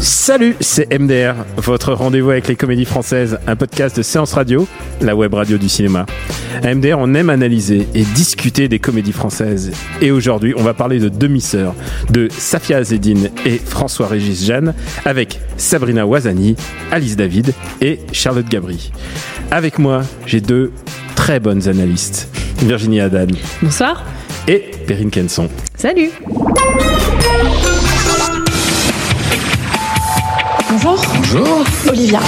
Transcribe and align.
Salut, 0.00 0.56
c'est 0.60 0.98
MDR, 0.98 1.34
votre 1.58 1.92
rendez-vous 1.92 2.30
avec 2.30 2.48
les 2.48 2.56
comédies 2.56 2.86
françaises, 2.86 3.38
un 3.46 3.54
podcast 3.54 3.94
de 3.98 4.02
séance 4.02 4.32
radio, 4.32 4.66
la 5.02 5.14
web 5.14 5.34
radio 5.34 5.58
du 5.58 5.68
cinéma. 5.68 6.06
À 6.62 6.74
MDR, 6.74 6.98
on 6.98 7.12
aime 7.12 7.28
analyser 7.28 7.86
et 7.94 8.02
discuter 8.02 8.68
des 8.68 8.78
comédies 8.78 9.12
françaises. 9.12 9.72
Et 10.00 10.10
aujourd'hui, 10.10 10.54
on 10.56 10.62
va 10.62 10.72
parler 10.72 10.98
de 11.00 11.10
Demi-sœurs, 11.10 11.74
de 12.08 12.28
Safia 12.30 12.78
Azedine 12.78 13.28
et 13.44 13.58
François-Régis 13.58 14.46
Jeanne, 14.46 14.72
avec 15.04 15.38
Sabrina 15.58 16.06
Ouazani, 16.06 16.56
Alice 16.92 17.16
David 17.16 17.52
et 17.82 18.00
Charlotte 18.12 18.48
Gabri. 18.48 18.90
Avec 19.50 19.78
moi, 19.78 20.00
j'ai 20.24 20.40
deux 20.40 20.72
très 21.14 21.40
bonnes 21.40 21.68
analystes, 21.68 22.30
Virginie 22.62 23.00
Haddad 23.00 23.32
Bonsoir. 23.60 24.02
Et 24.48 24.58
Perrine 24.86 25.10
Kenson. 25.10 25.48
Salut. 25.76 26.10
Bonjour, 30.70 31.00
Bonjour, 31.16 31.64
Olivia. 31.88 32.20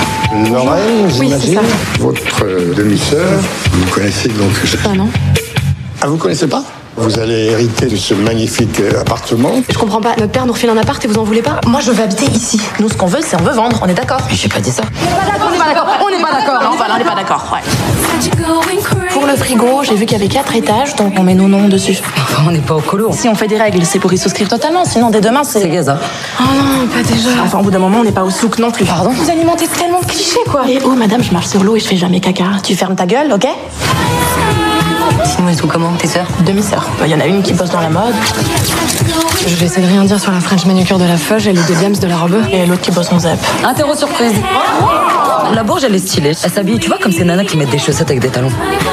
Lorraine, 0.51 1.07
Oui, 1.19 1.31
c'est 1.31 1.47
j'imagine. 1.47 1.55
ça. 1.55 1.61
Votre 2.01 2.75
demi-sœur, 2.75 3.41
vous 3.73 3.91
connaissez 3.91 4.29
donc. 4.29 4.53
Ah 4.85 4.95
non 4.95 5.09
Ah, 6.01 6.07
vous 6.07 6.17
connaissez 6.17 6.47
pas? 6.47 6.65
Vous 6.97 7.19
allez 7.19 7.47
hériter 7.47 7.87
de 7.87 7.97
ce 7.97 8.15
magnifique 8.15 8.81
euh, 8.81 9.01
appartement. 9.03 9.53
Je 9.69 9.77
comprends 9.77 10.01
pas. 10.01 10.17
Notre 10.19 10.33
père 10.33 10.47
nous 10.47 10.55
refile 10.55 10.71
un 10.71 10.77
appart 10.79 11.05
et 11.05 11.09
vous 11.09 11.19
en 11.19 11.25
voulez 11.25 11.43
pas? 11.43 11.61
Moi, 11.67 11.81
je 11.81 11.91
veux 11.91 12.03
habiter 12.03 12.25
ici. 12.27 12.61
Nous, 12.81 12.89
ce 12.89 12.95
qu'on 12.95 13.07
veut, 13.07 13.21
c'est 13.23 13.39
on 13.39 13.45
veut 13.45 13.53
vendre. 13.53 13.79
On 13.83 13.87
est 13.87 13.95
d'accord? 13.95 14.21
Mais 14.31 14.35
j'ai 14.35 14.49
pas 14.49 14.61
dit 14.61 14.71
ça. 14.71 14.83
On 14.83 15.51
n'est 15.51 15.59
pas 15.59 15.67
d'accord. 15.67 15.87
On 16.01 16.11
n'est 16.11 16.23
pas 16.23 16.33
d'accord. 16.33 16.77
On 16.91 16.99
n'est 16.99 17.05
pas 17.05 17.15
d'accord. 17.15 17.53
Ouais. 17.53 17.61
Pour 19.13 19.27
le 19.27 19.37
frigo, 19.37 19.83
j'ai 19.83 19.95
vu 19.95 20.07
qu'il 20.07 20.17
y 20.17 20.21
avait 20.21 20.33
quatre 20.33 20.55
étages, 20.55 20.97
donc 20.97 21.13
on 21.19 21.23
met 21.23 21.35
nos 21.35 21.49
noms 21.49 21.69
dessus. 21.69 21.99
Enfin, 22.17 22.45
on 22.49 22.51
n'est 22.51 22.61
pas 22.61 22.75
au 22.75 22.81
colo. 22.81 23.11
Si 23.13 23.29
on 23.29 23.35
fait 23.35 23.49
des 23.49 23.59
règles, 23.59 23.85
c'est 23.85 23.99
pour 23.99 24.13
y 24.13 24.19
souscrire 24.19 24.49
totalement. 24.49 24.85
Sinon, 24.85 25.11
dès 25.11 25.21
demain, 25.21 25.45
c'est. 25.45 25.61
C'est 25.61 25.69
Gaza. 25.69 25.99
Oh 26.41 26.45
non, 26.57 26.87
pas 26.87 27.03
déjà. 27.03 27.29
Enfin, 27.45 27.59
au 27.59 27.63
bout 27.63 27.71
d'un 27.71 27.79
moment, 27.79 27.99
on 28.01 28.05
n'est 28.05 28.13
pas 28.13 28.25
au 28.25 28.31
souk 28.31 28.59
non 28.59 28.71
plus. 28.71 28.87
Pardon? 28.87 29.11
Vous 29.11 29.31
alimentez 29.31 29.67
tellement 29.69 30.01
de 30.01 30.07
clichés, 30.07 30.39
quoi. 30.51 30.63
Et 30.69 30.79
oh, 30.85 30.91
madame, 30.91 31.23
je 31.23 31.33
marche 31.33 31.49
sur 31.49 31.63
l'eau 31.63 31.77
et 31.77 31.81
je 31.81 31.87
fais 31.87 31.97
jamais 31.97 32.21
caca. 32.21 32.45
Tu 32.63 32.75
fermes 32.75 32.97
ta 32.97 33.05
gueule, 33.05 33.33
ok? 33.33 33.47
Sinon, 35.25 35.49
ils 35.49 35.57
sont 35.57 35.67
comment, 35.67 35.93
tes 35.97 36.07
sœurs 36.07 36.29
Demi-sœur. 36.45 36.89
Il 37.05 37.11
y 37.11 37.15
en 37.15 37.21
a 37.21 37.27
une 37.27 37.43
qui 37.43 37.53
bosse 37.53 37.71
dans 37.71 37.81
la 37.81 37.89
mode, 37.91 38.15
Je 39.47 39.55
vais 39.57 39.67
essayer 39.67 39.87
de 39.87 39.91
rien 39.93 40.05
dire 40.05 40.19
sur 40.21 40.33
la 40.33 40.41
French 40.41 40.65
manucure 40.67 40.99
de 40.99 41.05
la 41.05 41.17
Feuge 41.17 41.47
et 41.47 41.53
le 41.53 41.61
Williams 41.61 42.01
de 42.01 42.07
la 42.07 42.17
robe. 42.17 42.35
et 42.53 42.67
l'autre 42.67 42.81
qui 42.83 42.91
bosse 42.91 43.13
en 43.13 43.19
zep. 43.19 43.39
Interro 43.65 43.95
surprise. 43.95 44.33
La 45.55 45.63
bourge, 45.63 45.85
elle 45.85 45.95
est 45.95 45.99
stylée. 45.99 46.33
Elle 46.43 46.51
s'habille, 46.51 46.79
tu 46.79 46.89
vois, 46.89 46.99
comme 46.99 47.13
ces 47.13 47.25
nanas 47.25 47.45
qui 47.45 47.57
mettent 47.57 47.71
des 47.71 47.79
chaussettes 47.79 48.11
avec 48.11 48.21
des 48.21 48.29
talons. 48.29 48.51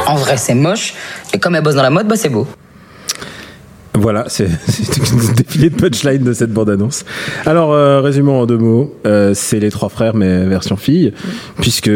En 0.07 0.15
vrai, 0.15 0.37
c'est 0.37 0.53
moche. 0.53 0.93
Et 1.33 1.39
comme 1.39 1.55
elle 1.55 1.63
bosse 1.63 1.75
dans 1.75 1.83
la 1.83 1.89
mode, 1.89 2.07
bah 2.07 2.15
c'est 2.15 2.29
beau. 2.29 2.47
Voilà, 3.95 4.25
c'est 4.27 4.47
c'est 4.67 4.97
le 5.11 5.33
défilé 5.35 5.69
de 5.69 5.75
punchline 5.75 6.23
de 6.23 6.33
cette 6.33 6.51
bande-annonce. 6.51 7.05
Alors, 7.45 7.71
euh, 7.73 8.01
résumons 8.01 8.41
en 8.41 8.45
deux 8.47 8.57
mots. 8.57 8.93
Euh, 9.05 9.33
c'est 9.35 9.59
les 9.59 9.69
trois 9.69 9.89
frères, 9.89 10.15
mais 10.15 10.45
version 10.45 10.77
fille, 10.77 11.13
puisque 11.61 11.91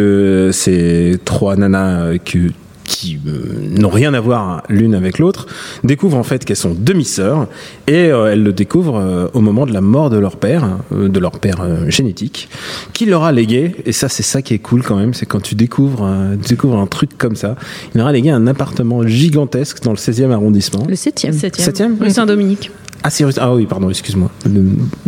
c'est 0.52 1.20
trois 1.26 1.56
nanas 1.56 2.02
euh, 2.02 2.18
que- 2.24 2.52
qui 2.88 3.20
euh, 3.28 3.70
n'ont 3.78 3.90
rien 3.90 4.16
à 4.16 4.20
voir 4.20 4.64
l'une 4.70 4.96
avec 4.96 5.20
l'autre, 5.20 5.46
découvrent 5.84 6.18
en 6.18 6.24
fait 6.24 6.44
qu'elles 6.44 6.56
sont 6.56 6.76
demi-sœurs, 6.76 7.48
et 7.86 8.12
euh, 8.12 8.32
elles 8.32 8.42
le 8.42 8.54
découvrent 8.54 9.00
euh, 9.00 9.28
au 9.34 9.42
moment 9.42 9.68
de 9.68 9.74
la 9.74 9.82
mort 9.82 10.10
de 10.10 10.18
leur 10.18 10.38
père, 10.38 10.80
euh, 10.92 11.08
de 11.10 11.20
leur 11.20 11.40
père 11.40 11.62
euh, 11.62 11.90
génétique, 11.90 12.50
qui 12.94 13.06
leur 13.06 13.24
a 13.24 13.32
légué, 13.32 13.76
et 13.86 13.92
ça 13.92 14.10
c'est 14.10 14.24
ça 14.24 14.42
qui 14.42 14.56
est 14.56 14.60
cool 14.60 14.82
quand 14.82 14.96
même, 14.96 15.14
c'est 15.14 15.28
quand 15.28 15.42
tu 15.42 15.54
découvres, 15.54 16.04
euh, 16.06 16.36
tu 16.42 16.50
découvres 16.50 16.78
un 16.78 16.88
truc 16.88 17.18
comme 17.18 17.36
ça, 17.36 17.56
il 17.94 17.98
leur 18.00 18.08
a 18.08 18.12
légué 18.12 18.32
un 18.32 18.48
appartement 18.48 19.06
gigantesque 19.06 19.84
dans 19.84 19.92
le 19.92 19.98
16e 19.98 20.32
arrondissement. 20.32 20.86
Le 20.88 20.96
septième. 20.96 21.34
Septième 21.34 21.98
Rue 22.00 22.10
Saint-Dominique. 22.10 22.72
Ah, 23.04 23.10
c'est 23.10 23.24
ah 23.40 23.54
oui, 23.54 23.66
pardon, 23.66 23.90
excuse-moi. 23.90 24.30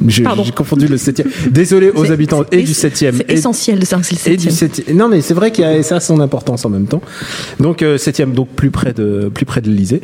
J'ai 0.07 0.23
confondu 0.55 0.87
le 0.87 0.97
7 0.97 1.23
Désolé 1.51 1.91
aux 1.91 2.11
habitants 2.11 2.43
c'est- 2.51 2.59
et 2.59 2.63
du 2.63 2.73
7e. 2.73 3.15
C'est 3.17 3.31
essentiel 3.31 3.79
de 3.79 3.85
savoir 3.85 4.07
que 4.07 4.15
c'est 4.15 4.29
le 4.29 4.33
et 4.33 4.37
du 4.37 4.51
septième. 4.51 4.85
7 4.87 4.95
Non, 4.95 5.09
mais 5.09 5.21
c'est 5.21 5.33
vrai 5.33 5.51
qu'il 5.51 5.63
y 5.63 5.67
a 5.67 5.81
ça 5.83 5.97
a 5.97 5.99
son 5.99 6.19
importance 6.19 6.65
en 6.65 6.69
même 6.69 6.85
temps. 6.87 7.01
Donc, 7.59 7.81
euh, 7.81 7.97
7e, 7.97 8.33
donc 8.33 8.49
plus 8.49 8.71
près 8.71 8.93
de, 8.93 9.29
plus 9.33 9.45
près 9.45 9.61
de 9.61 9.69
l'Elysée. 9.69 10.01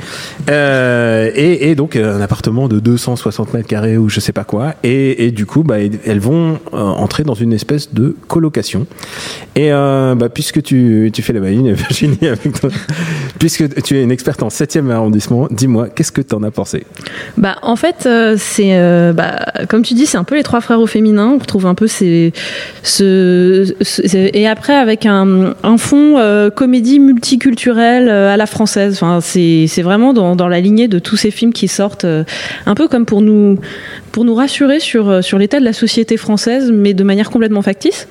Euh, 0.49 1.31
et, 1.35 1.69
et 1.69 1.75
donc, 1.75 1.95
euh, 1.95 2.17
un 2.17 2.21
appartement 2.21 2.67
de 2.67 2.79
260 2.79 3.53
mètres 3.53 3.67
carrés 3.67 3.97
ou 3.97 4.09
je 4.09 4.19
sais 4.19 4.31
pas 4.31 4.43
quoi. 4.43 4.73
Et, 4.83 5.25
et 5.25 5.31
du 5.31 5.45
coup, 5.45 5.63
bah, 5.63 5.77
elles 5.79 6.19
vont 6.19 6.59
euh, 6.73 6.77
entrer 6.77 7.23
dans 7.23 7.33
une 7.33 7.53
espèce 7.53 7.93
de 7.93 8.15
colocation. 8.27 8.87
Et 9.55 9.71
euh, 9.71 10.15
bah, 10.15 10.29
puisque 10.29 10.61
tu, 10.63 11.11
tu 11.13 11.21
fais 11.21 11.33
la 11.33 11.39
maline, 11.39 11.71
Virginie, 11.73 12.17
avec 12.27 12.59
toi, 12.59 12.69
puisque 13.39 13.81
tu 13.83 13.97
es 13.97 14.03
une 14.03 14.11
experte 14.11 14.43
en 14.43 14.47
7e 14.49 14.89
arrondissement, 14.91 15.47
dis-moi, 15.51 15.89
qu'est-ce 15.89 16.11
que 16.11 16.21
tu 16.21 16.35
en 16.35 16.43
as 16.43 16.51
pensé? 16.51 16.85
Bah, 17.37 17.57
en 17.61 17.74
fait, 17.75 18.05
euh, 18.05 18.35
c'est, 18.37 18.77
euh, 18.77 19.13
bah, 19.13 19.45
comme 19.69 19.81
tu 19.81 19.93
dis, 19.93 20.05
c'est 20.05 20.17
un 20.17 20.23
peu 20.23 20.35
les 20.35 20.43
trois 20.43 20.61
frères 20.61 20.79
au 20.79 20.87
féminin. 20.87 21.31
On 21.35 21.37
retrouve 21.37 21.65
un 21.65 21.75
peu 21.75 21.87
ces, 21.87 22.33
ce, 22.83 23.73
ce- 23.81 24.01
et 24.35 24.47
après 24.47 24.75
avec 24.75 25.05
un, 25.05 25.53
un 25.63 25.77
fond 25.77 26.17
euh, 26.17 26.49
comédie 26.49 26.99
multiculturelle 26.99 28.09
à 28.09 28.37
la 28.37 28.45
française. 28.45 28.93
Enfin, 29.01 29.19
c'est, 29.21 29.67
vraiment 29.81 30.13
dans, 30.13 30.35
dans 30.35 30.47
la 30.47 30.59
lignée 30.59 30.87
de 30.87 30.99
tous 30.99 31.17
ces 31.17 31.31
films 31.31 31.53
qui 31.53 31.67
sortent, 31.67 32.05
un 32.05 32.75
peu 32.75 32.87
comme 32.87 33.05
pour 33.05 33.21
nous, 33.21 33.59
pour 34.11 34.25
nous 34.25 34.35
rassurer 34.35 34.79
sur, 34.79 35.23
sur 35.23 35.37
l'état 35.37 35.59
de 35.59 35.65
la 35.65 35.73
société 35.73 36.17
française, 36.17 36.71
mais 36.73 36.93
de 36.93 37.03
manière 37.03 37.29
complètement 37.29 37.61
factice. 37.61 38.07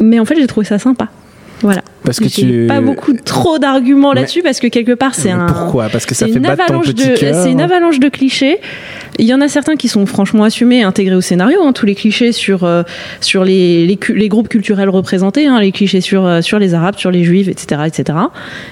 Mais 0.00 0.18
en 0.18 0.24
fait, 0.24 0.36
j'ai 0.36 0.46
trouvé 0.46 0.66
ça 0.66 0.78
sympa. 0.78 1.08
Voilà. 1.62 1.82
Parce 2.04 2.20
que 2.20 2.24
tu- 2.28 2.66
pas 2.68 2.80
beaucoup 2.80 3.12
trop 3.12 3.58
d'arguments 3.58 4.12
là-dessus 4.14 4.42
parce 4.42 4.60
que 4.60 4.66
quelque 4.68 4.92
part 4.92 5.14
c'est 5.14 5.30
un 5.30 5.46
pourquoi? 5.46 5.88
Parce 5.90 6.06
que 6.06 6.14
ça 6.14 6.26
fait 6.26 6.32
une 6.32 6.46
avalanche 6.46 6.86
petit 6.86 7.08
de 7.10 7.16
c'est 7.16 7.50
une 7.50 7.60
avalanche 7.60 7.98
de 7.98 8.08
clichés. 8.08 8.58
Il 9.18 9.26
y 9.26 9.34
en 9.34 9.40
a 9.40 9.48
certains 9.48 9.76
qui 9.76 9.88
sont 9.88 10.06
franchement 10.06 10.44
assumés 10.44 10.78
et 10.78 10.82
intégrés 10.84 11.16
au 11.16 11.20
scénario, 11.20 11.58
hein, 11.62 11.72
tous 11.72 11.84
les 11.84 11.94
clichés 11.96 12.30
sur 12.32 12.64
euh, 12.64 12.82
sur 13.20 13.44
les, 13.44 13.86
les 13.86 14.28
groupes 14.28 14.48
culturels 14.48 14.88
représentés, 14.88 15.46
hein, 15.48 15.60
les 15.60 15.72
clichés 15.72 16.00
sur 16.00 16.24
euh, 16.24 16.40
sur 16.40 16.58
les 16.58 16.72
arabes, 16.72 16.94
sur 16.96 17.10
les 17.10 17.24
juifs, 17.24 17.48
etc., 17.48 17.82
etc. 17.86 18.18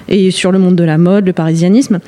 Et 0.09 0.31
sur 0.31 0.53
le 0.53 0.59
monde 0.59 0.77
de 0.77 0.85
la 0.85 0.97
mode, 0.97 1.27
le 1.27 1.33
parisianisme. 1.33 1.99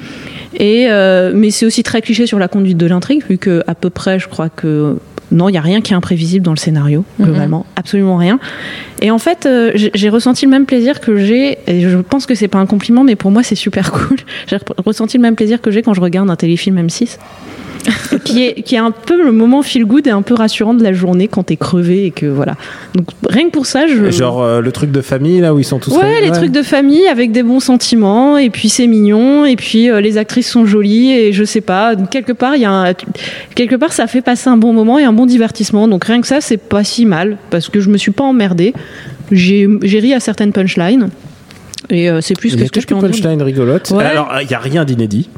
Et 0.54 0.86
euh, 0.88 1.32
mais 1.34 1.50
c'est 1.50 1.66
aussi 1.66 1.82
très 1.82 2.00
cliché 2.00 2.26
sur 2.26 2.38
la 2.38 2.48
conduite 2.48 2.78
de 2.78 2.86
l'intrigue, 2.86 3.22
vu 3.28 3.36
que 3.38 3.62
à 3.66 3.74
peu 3.74 3.90
près, 3.90 4.18
je 4.18 4.28
crois 4.28 4.48
que 4.48 4.96
non, 5.30 5.48
il 5.48 5.54
y 5.54 5.58
a 5.58 5.60
rien 5.60 5.80
qui 5.80 5.92
est 5.92 5.96
imprévisible 5.96 6.44
dans 6.44 6.52
le 6.52 6.56
scénario, 6.58 7.04
globalement, 7.20 7.66
absolument 7.76 8.16
rien. 8.16 8.38
Et 9.02 9.10
en 9.10 9.18
fait, 9.18 9.44
euh, 9.46 9.72
j'ai 9.74 10.08
ressenti 10.08 10.44
le 10.46 10.50
même 10.50 10.64
plaisir 10.66 11.00
que 11.00 11.16
j'ai, 11.18 11.58
et 11.66 11.82
je 11.82 11.98
pense 11.98 12.24
que 12.26 12.34
c'est 12.34 12.48
pas 12.48 12.58
un 12.58 12.66
compliment, 12.66 13.04
mais 13.04 13.14
pour 13.16 13.30
moi 13.30 13.42
c'est 13.42 13.54
super 13.54 13.92
cool. 13.92 14.16
J'ai 14.46 14.56
re- 14.56 14.62
ressenti 14.84 15.16
le 15.18 15.22
même 15.22 15.36
plaisir 15.36 15.60
que 15.60 15.70
j'ai 15.70 15.82
quand 15.82 15.94
je 15.94 16.00
regarde 16.00 16.30
un 16.30 16.36
téléfilm 16.36 16.78
M6. 16.86 17.18
qui 18.24 18.44
est 18.44 18.62
qui 18.62 18.74
est 18.74 18.78
un 18.78 18.90
peu 18.90 19.22
le 19.24 19.32
moment 19.32 19.62
feel 19.62 19.84
good 19.84 20.06
et 20.06 20.10
un 20.10 20.22
peu 20.22 20.34
rassurant 20.34 20.74
de 20.74 20.82
la 20.82 20.92
journée 20.92 21.28
quand 21.28 21.44
t'es 21.44 21.56
crevé 21.56 22.06
et 22.06 22.10
que 22.10 22.26
voilà. 22.26 22.54
Donc 22.94 23.06
rien 23.28 23.46
que 23.46 23.50
pour 23.52 23.66
ça, 23.66 23.86
je 23.86 24.10
Genre 24.10 24.42
euh, 24.42 24.60
le 24.60 24.72
truc 24.72 24.90
de 24.90 25.00
famille 25.00 25.40
là 25.40 25.54
où 25.54 25.58
ils 25.58 25.64
sont 25.64 25.78
tous. 25.78 25.92
Ouais, 25.96 26.02
réunis, 26.02 26.26
les 26.26 26.32
trucs 26.32 26.52
de 26.52 26.62
famille 26.62 27.06
avec 27.06 27.32
des 27.32 27.42
bons 27.42 27.60
sentiments 27.60 28.36
et 28.36 28.50
puis 28.50 28.68
c'est 28.68 28.86
mignon 28.86 29.44
et 29.44 29.56
puis 29.56 29.90
euh, 29.90 30.00
les 30.00 30.18
actrices 30.18 30.50
sont 30.50 30.66
jolies 30.66 31.12
et 31.12 31.32
je 31.32 31.44
sais 31.44 31.60
pas 31.60 31.94
quelque 32.10 32.32
part 32.32 32.56
il 32.56 32.62
y 32.62 32.66
a 32.66 32.70
un- 32.70 32.92
quelque 33.54 33.76
part 33.76 33.92
ça 33.92 34.06
fait 34.06 34.22
passer 34.22 34.48
un 34.48 34.56
bon 34.56 34.72
moment 34.72 34.98
et 34.98 35.04
un 35.04 35.12
bon 35.12 35.26
divertissement 35.26 35.88
donc 35.88 36.04
rien 36.04 36.20
que 36.20 36.26
ça 36.26 36.40
c'est 36.40 36.56
pas 36.56 36.84
si 36.84 37.06
mal 37.06 37.38
parce 37.50 37.68
que 37.68 37.80
je 37.80 37.88
me 37.90 37.96
suis 37.98 38.10
pas 38.10 38.24
emmerdée 38.24 38.74
j'ai 39.32 39.68
j'ai 39.82 39.98
ri 40.00 40.14
à 40.14 40.20
certaines 40.20 40.52
punchlines 40.52 41.10
et 41.90 42.10
euh, 42.10 42.20
c'est 42.20 42.36
plus 42.36 42.54
que 42.56 42.66
ce 42.66 42.70
que 42.70 42.80
je 42.80 42.86
peux 42.86 42.94
en 42.94 43.00
punchlines 43.00 43.42
rigolotes. 43.42 43.90
Ouais. 43.90 44.04
Alors 44.04 44.30
il 44.42 44.50
y 44.50 44.54
a 44.54 44.58
rien 44.58 44.84
d'inédit. 44.84 45.28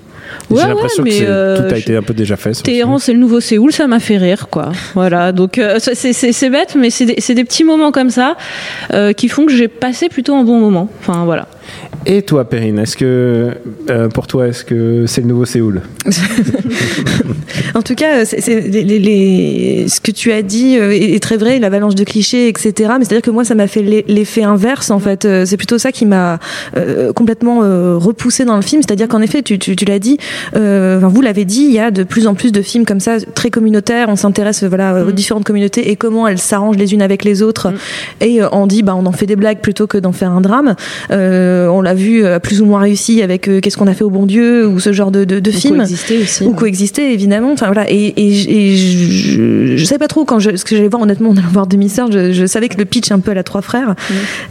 Ouais, 0.50 0.62
J'ai 0.62 0.69
l'impression 0.69 1.03
ouais, 1.05 1.11
que 1.11 1.25
euh, 1.25 1.56
tout 1.56 1.75
a 1.75 1.77
je- 1.77 1.81
été 1.81 1.97
un 1.97 2.03
peu 2.03 2.15
déjà 2.15 2.37
fait. 2.37 2.53
Téhéran, 2.62 2.99
c'est 2.99 3.12
le 3.12 3.19
nouveau 3.19 3.41
Séoul, 3.41 3.73
ça 3.73 3.87
m'a 3.87 4.00
fait 4.00 4.17
rire, 4.17 4.49
quoi. 4.50 4.73
Voilà, 4.94 5.32
donc 5.32 5.59
euh, 5.59 5.79
c'est- 5.81 6.12
bête, 6.50 6.75
mais 6.77 6.91
c'est 6.91 7.06
des, 7.06 7.15
c'est 7.19 7.35
des 7.35 7.44
petits 7.44 7.65
moments 7.65 7.93
comme 7.93 8.11
ça 8.11 8.37
euh, 8.93 9.12
qui 9.12 9.29
font 9.29 9.47
que 9.47 9.53
j'ai 9.53 9.69
passé 9.69 10.09
plutôt 10.09 10.35
un 10.35 10.43
bon 10.44 10.59
moment. 10.59 10.88
Enfin 11.00 11.25
voilà. 11.25 11.47
Et 12.06 12.22
toi, 12.22 12.49
Perrine, 12.49 12.78
est-ce 12.78 12.96
que 12.96 13.50
euh, 13.90 14.08
pour 14.08 14.26
toi, 14.26 14.49
est-ce 14.49 14.64
que 14.64 15.05
c'est 15.06 15.20
le 15.20 15.26
nouveau 15.26 15.44
Séoul? 15.44 15.82
En 17.75 17.82
tout 17.82 17.94
cas, 17.94 18.25
les- 18.49 18.82
les- 18.99 19.84
ce 19.88 20.00
que 20.00 20.11
tu 20.11 20.32
as 20.32 20.43
dit 20.43 20.76
euh, 20.78 20.90
est, 20.93 21.14
est 21.14 21.22
très 21.22 21.37
vrai, 21.37 21.58
l'avalanche 21.58 21.94
de 21.94 22.05
clichés, 22.05 22.49
etc. 22.49 22.72
Mais 22.99 23.05
c'est-à-dire 23.05 23.22
que 23.22 23.31
moi, 23.31 23.44
ça 23.44 23.55
m'a 23.55 23.67
fait 23.69 23.82
l'e- 23.82 24.02
l'effet 24.08 24.43
inverse. 24.43 24.90
En 24.90 24.99
fait, 24.99 25.25
Euh, 25.25 25.44
c'est 25.46 25.56
plutôt 25.56 25.78
ça 25.78 25.93
qui 25.93 26.06
m'a 26.06 26.38
euh, 26.76 27.12
complètement 27.12 27.61
euh, 27.62 27.96
repoussé 27.96 28.44
dans 28.44 28.56
le 28.56 28.62
film. 28.62 28.82
C'est-à-dire 28.82 29.06
qu'en 29.08 29.20
effet, 29.20 29.43
tu, 29.43 29.58
tu, 29.58 29.76
tu 29.76 29.84
l'as 29.84 29.99
dit, 29.99 30.19
euh, 30.56 30.99
enfin, 30.99 31.08
vous 31.08 31.20
l'avez 31.20 31.44
dit, 31.44 31.62
il 31.69 31.73
y 31.73 31.78
a 31.78 31.90
de 31.90 32.02
plus 32.02 32.26
en 32.26 32.34
plus 32.34 32.50
de 32.52 32.62
films 32.62 32.84
comme 32.84 33.00
ça, 33.00 33.19
très 33.34 33.50
communautaires. 33.50 34.08
On 34.08 34.16
s'intéresse 34.16 34.64
voilà 34.64 35.05
aux 35.05 35.12
différentes 35.12 35.44
communautés 35.44 35.90
et 35.90 35.96
comment 35.96 36.26
elles 36.26 36.38
s'arrangent 36.38 36.76
les 36.78 36.93
unes 36.94 37.02
avec 37.02 37.25
les 37.25 37.43
autres. 37.43 37.73
Et 38.20 38.43
euh, 38.43 38.49
on 38.52 38.66
dit, 38.66 38.82
bah, 38.82 38.94
on 38.96 39.06
en 39.06 39.12
fait 39.12 39.26
des 39.26 39.37
blagues 39.37 39.61
plutôt 39.61 39.87
que 39.87 39.99
d'en 39.99 40.12
faire 40.12 40.31
un 40.32 40.40
drame. 40.40 40.75
Euh, 41.11 41.60
on 41.69 41.83
l'a 41.83 41.95
vu 41.95 42.25
euh, 42.25 42.39
plus 42.39 42.62
ou 42.62 42.67
moins 42.67 42.81
réussi 42.81 43.23
avec 43.23 43.49
euh, 43.49 43.61
Qu'est-ce 43.61 43.77
qu'on 43.77 43.87
a 43.87 43.95
fait 43.95 44.05
au 44.05 44.11
bon 44.11 44.27
Dieu 44.27 44.67
ou 44.67 44.79
ce 44.81 44.93
genre 44.93 45.11
de, 45.11 45.25
de, 45.25 45.51
films 45.51 45.79
coexister 45.79 46.19
aussi. 46.23 46.45
ou 46.45 46.53
coexister 46.53 47.12
évidemment. 47.12 47.53
Enfin 47.53 47.67
voilà. 47.67 47.91
Et, 47.91 48.15
et, 48.17 48.33
j- 48.33 48.49
et 48.51 48.77
je, 48.77 49.77
je 49.77 49.85
savais 49.85 49.99
pas 49.99 50.09
trop 50.09 50.25
quand 50.25 50.39
je, 50.39 50.57
ce 50.57 50.65
que 50.65 50.77
j'allais 50.77 50.89
voir 50.89 51.03
honnêtement 51.03 51.31
on 51.31 51.37
allait 51.37 51.47
voir 51.53 51.67
demi-sœur 51.67 52.11
je, 52.11 52.33
je 52.33 52.47
savais 52.47 52.69
que 52.69 52.79
le 52.79 52.85
pitch 52.85 53.11
un 53.11 53.19
peu 53.21 53.33
à 53.33 53.35
la 53.35 53.43
trois 53.43 53.62
frères. 53.62 53.95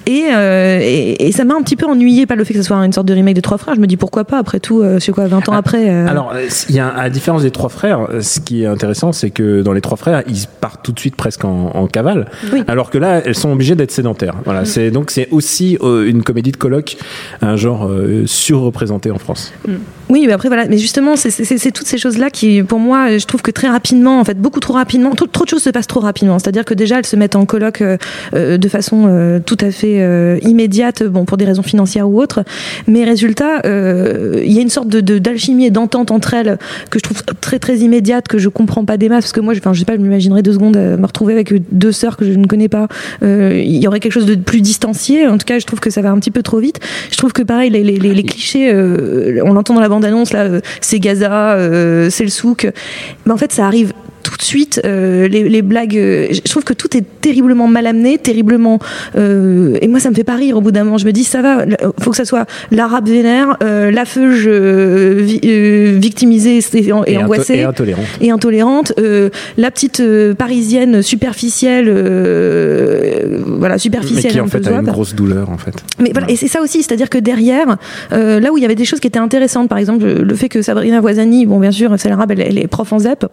Et, 0.06 0.26
euh, 0.34 0.80
et, 0.82 1.28
et 1.28 1.32
ça 1.32 1.44
m'a 1.46 1.56
un 1.56 1.62
petit 1.62 1.76
peu 1.76 1.86
ennuyé 1.86 2.26
pas 2.26 2.36
le 2.36 2.44
fait 2.44 2.54
que 2.54 2.62
ce 2.62 2.68
soit 2.68 2.78
une 2.78 2.94
sorte 2.94 3.08
de 3.08 3.14
remake 3.14 3.36
de 3.36 3.42
trois 3.42 3.58
frères. 3.58 3.76
Je 3.76 3.80
me 3.82 3.88
dis 3.88 3.98
pourquoi 3.98 4.24
pas 4.26 4.38
après 4.38 4.60
tout 4.60 4.82
euh, 4.82 5.00
c'est 5.00 5.12
quoi 5.12 5.28
20 5.28 5.50
ans 5.50 5.54
après 5.54 5.90
euh, 5.90 6.08
Alors, 6.08 6.32
euh, 6.34 6.48
il 6.70 6.76
y 6.76 6.80
a, 6.80 6.88
à 6.88 7.04
la 7.04 7.10
différence 7.10 7.42
des 7.44 7.52
trois 7.52 7.70
frères, 7.70 8.08
euh, 8.12 8.22
ce 8.22 8.40
qui 8.40 8.64
est 8.64 8.66
intéressant, 8.66 9.12
c'est 9.12 9.30
que 9.30 9.62
dans 9.62 9.74
les 9.74 9.82
trois 9.82 9.98
frères, 9.98 10.24
ils 10.28 10.46
partent 10.62 10.84
tout 10.84 10.92
de 10.92 11.00
suite 11.00 11.16
presque 11.16 11.46
en, 11.46 11.72
en 11.74 11.88
cavale, 11.88 12.28
Oui. 12.54 12.64
alors 12.68 12.90
que 12.90 12.98
là, 12.98 13.22
elles 13.26 13.36
sont 13.36 13.52
obligées 13.52 13.76
d'être 13.76 13.92
sédentaires. 13.92 14.36
Voilà, 14.46 14.66
c'est 14.66 14.92
donc 14.92 15.12
c'est 15.12 15.28
aussi 15.32 15.78
euh, 15.82 16.08
une 16.08 16.24
comédie 16.24 16.52
de 16.52 16.58
colloque, 16.58 16.98
un 17.42 17.56
genre 17.56 17.88
euh, 17.88 18.24
surreprésenté 18.26 19.12
en 19.12 19.18
France. 19.20 19.54
Oui, 20.10 20.24
mais 20.26 20.34
après 20.34 20.48
voilà, 20.50 20.66
mais 20.68 20.78
justement, 20.78 21.16
c'est- 21.16 21.72
toutes 21.72 21.86
ces 21.88 21.98
choses-là 22.00 22.30
qui, 22.32 22.64
pour 22.64 22.80
moi, 22.80 23.18
je 23.18 23.26
trouve 23.26 23.42
que 23.44 23.52
très 23.52 23.68
rapidement, 23.68 24.20
en 24.20 24.24
fait, 24.24 24.38
beaucoup 24.40 24.60
trop 24.60 24.74
rapidement, 24.74 25.12
trop, 25.12 25.28
trop 25.28 25.44
de 25.46 25.50
choses 25.50 25.62
se 25.64 25.70
passent 25.70 25.86
trop 25.88 26.00
rapidement. 26.00 26.40
C'est-à-dire 26.40 26.66
que 26.66 26.74
déjà, 26.74 26.98
elles 26.98 27.06
se 27.06 27.16
mettent 27.16 27.36
en 27.36 27.46
colloque 27.46 27.82
euh, 27.82 27.98
euh, 28.34 28.58
de 28.58 28.68
façon 28.70 29.40
tout 29.46 29.58
à 29.62 29.72
fait 29.72 30.40
immédiate, 30.42 31.04
bon, 31.04 31.26
pour 31.26 31.38
des 31.38 31.46
raisons 31.46 31.62
financières 31.64 32.10
ou 32.10 32.20
autres. 32.22 32.44
Mais 32.88 33.04
résultat, 33.04 33.62
il 33.66 34.52
y 34.52 34.58
a 34.58 34.62
une 34.62 34.70
sorte 34.70 34.88
de 34.90 35.20
d'alchimie 35.20 35.66
et 35.66 35.70
d'entente 35.72 36.12
entre 36.12 36.34
elles 36.34 36.58
que 36.90 37.00
je 37.00 37.04
trouve 37.04 37.24
très 37.42 37.60
très 37.60 37.78
immédiate, 37.78 38.28
que 38.28 38.38
je 38.38 38.50
comprends 38.50 38.86
pas 38.86 38.98
des 38.98 39.10
masses, 39.10 39.26
parce 39.26 39.34
que 39.34 39.42
moi, 39.42 39.54
je- 39.54 39.60
enfin, 39.60 39.74
je 39.74 39.80
sais 39.80 39.86
pas, 39.86 39.94
je 39.96 40.02
m'imaginerais 40.02 40.42
deux 40.42 40.54
secondes 40.54 40.78
me 40.78 41.06
retrouver 41.06 41.34
avec 41.34 41.54
deux 41.72 41.92
sœurs 41.92 42.18
que 42.18 42.26
je 42.26 42.32
ne 42.38 42.46
connais 42.48 42.70
pas. 42.70 42.88
Il 43.22 43.78
y 43.78 43.88
aurait 43.88 44.00
quelque 44.00 44.14
chose 44.14 44.26
de 44.26 44.36
plus 44.36 44.62
distancié. 44.62 45.28
En 45.28 45.38
tout 45.38 45.46
cas, 45.46 45.60
je 45.60 45.66
trouve 45.66 45.80
que 45.80 45.90
ça 45.90 46.02
va 46.02 46.12
un 46.12 46.18
petit 46.20 46.32
peu 46.32 46.42
trop 46.44 46.60
vite. 46.60 46.79
Je 47.12 47.18
trouve 47.18 47.34
que 47.34 47.42
pareil, 47.42 47.70
les, 47.70 48.24
clichés, 48.24 48.72
euh, 48.74 49.42
on 49.46 49.54
l'entend 49.54 49.74
dans 49.74 49.82
la 49.82 49.90
bande-annonce, 49.90 50.34
là, 50.34 50.44
euh, 50.44 50.62
c'est 50.82 51.00
Gaza, 51.00 51.54
euh, 51.54 52.10
c'est 52.10 52.24
le 52.24 52.30
souk. 52.30 52.70
Mais 53.26 53.32
en 53.32 53.38
fait, 53.38 53.52
ça 53.52 53.66
arrive 53.66 53.94
de 54.40 54.44
suite. 54.44 54.82
euh, 54.86 55.28
les, 55.28 55.48
les 55.50 55.62
blagues, 55.62 55.98
euh, 55.98 56.28
je 56.32 56.40
trouve 56.52 56.64
que 56.64 56.74
tout 56.74 56.96
est 56.98 57.04
terriblement 57.22 57.68
mal 57.68 57.86
amené, 57.88 58.18
terriblement. 58.18 58.80
euh, 59.16 59.78
et 59.82 59.88
moi, 59.88 60.00
ça 60.00 60.10
me 60.10 60.16
fait 60.16 60.24
pas 60.24 60.36
rire 60.36 60.58
au 60.58 60.62
bout 60.62 60.72
d'un 60.72 60.84
moment. 60.84 60.98
Je 60.98 61.06
me 61.06 61.12
dis, 61.12 61.24
ça 61.24 61.42
va, 61.42 61.66
faut 62.00 62.12
que 62.12 62.18
ça 62.18 62.26
soit 62.26 62.46
l'arabe 62.72 63.08
vénère, 63.08 63.58
la 63.62 64.06
feuge 64.06 64.48
vi- 64.48 65.40
victimisée 66.00 66.60
et, 66.74 67.18
angoissée 67.18 67.56
et 67.58 67.64
intolérante. 67.64 68.06
et 68.22 68.32
intolérante, 68.32 68.94
la 69.58 69.72
petite 69.72 70.02
parisienne 70.38 71.02
superficielle, 71.02 71.90
voilà 73.46 73.76
Mais 73.76 73.80
superficielle, 73.80 74.32
qui 74.32 74.40
en 74.40 74.48
fait 74.48 74.66
a 74.68 74.72
une 74.72 74.82
grosse 74.84 75.16
douleur 75.16 75.50
en 75.50 75.58
fait. 75.58 75.74
Mais 76.02 76.12
voilà, 76.12 76.30
et 76.30 76.36
c'est 76.36 76.48
ça 76.48 76.62
aussi, 76.62 76.84
c'est-à-dire 76.84 77.10
que 77.10 77.18
derrière, 77.18 77.78
là 78.12 78.52
où 78.52 78.58
il 78.58 78.62
y 78.62 78.66
avait 78.66 78.76
des 78.76 78.86
choses 78.86 79.00
qui 79.00 79.08
étaient 79.08 79.20
intéressantes, 79.20 79.70
par 79.70 79.78
exemple 79.78 80.06
le 80.06 80.36
fait 80.36 80.50
que 80.50 80.62
Sabrina 80.62 81.00
Voisani, 81.02 81.46
bon 81.46 81.60
bien 81.60 81.72
sûr, 81.72 81.94
c'est 81.98 82.10
l'arabe, 82.10 82.32
elle, 82.32 82.42
elle 82.42 82.58
est 82.58 82.68
prof 82.68 82.92
en 82.94 83.00
ZEP, 83.00 83.26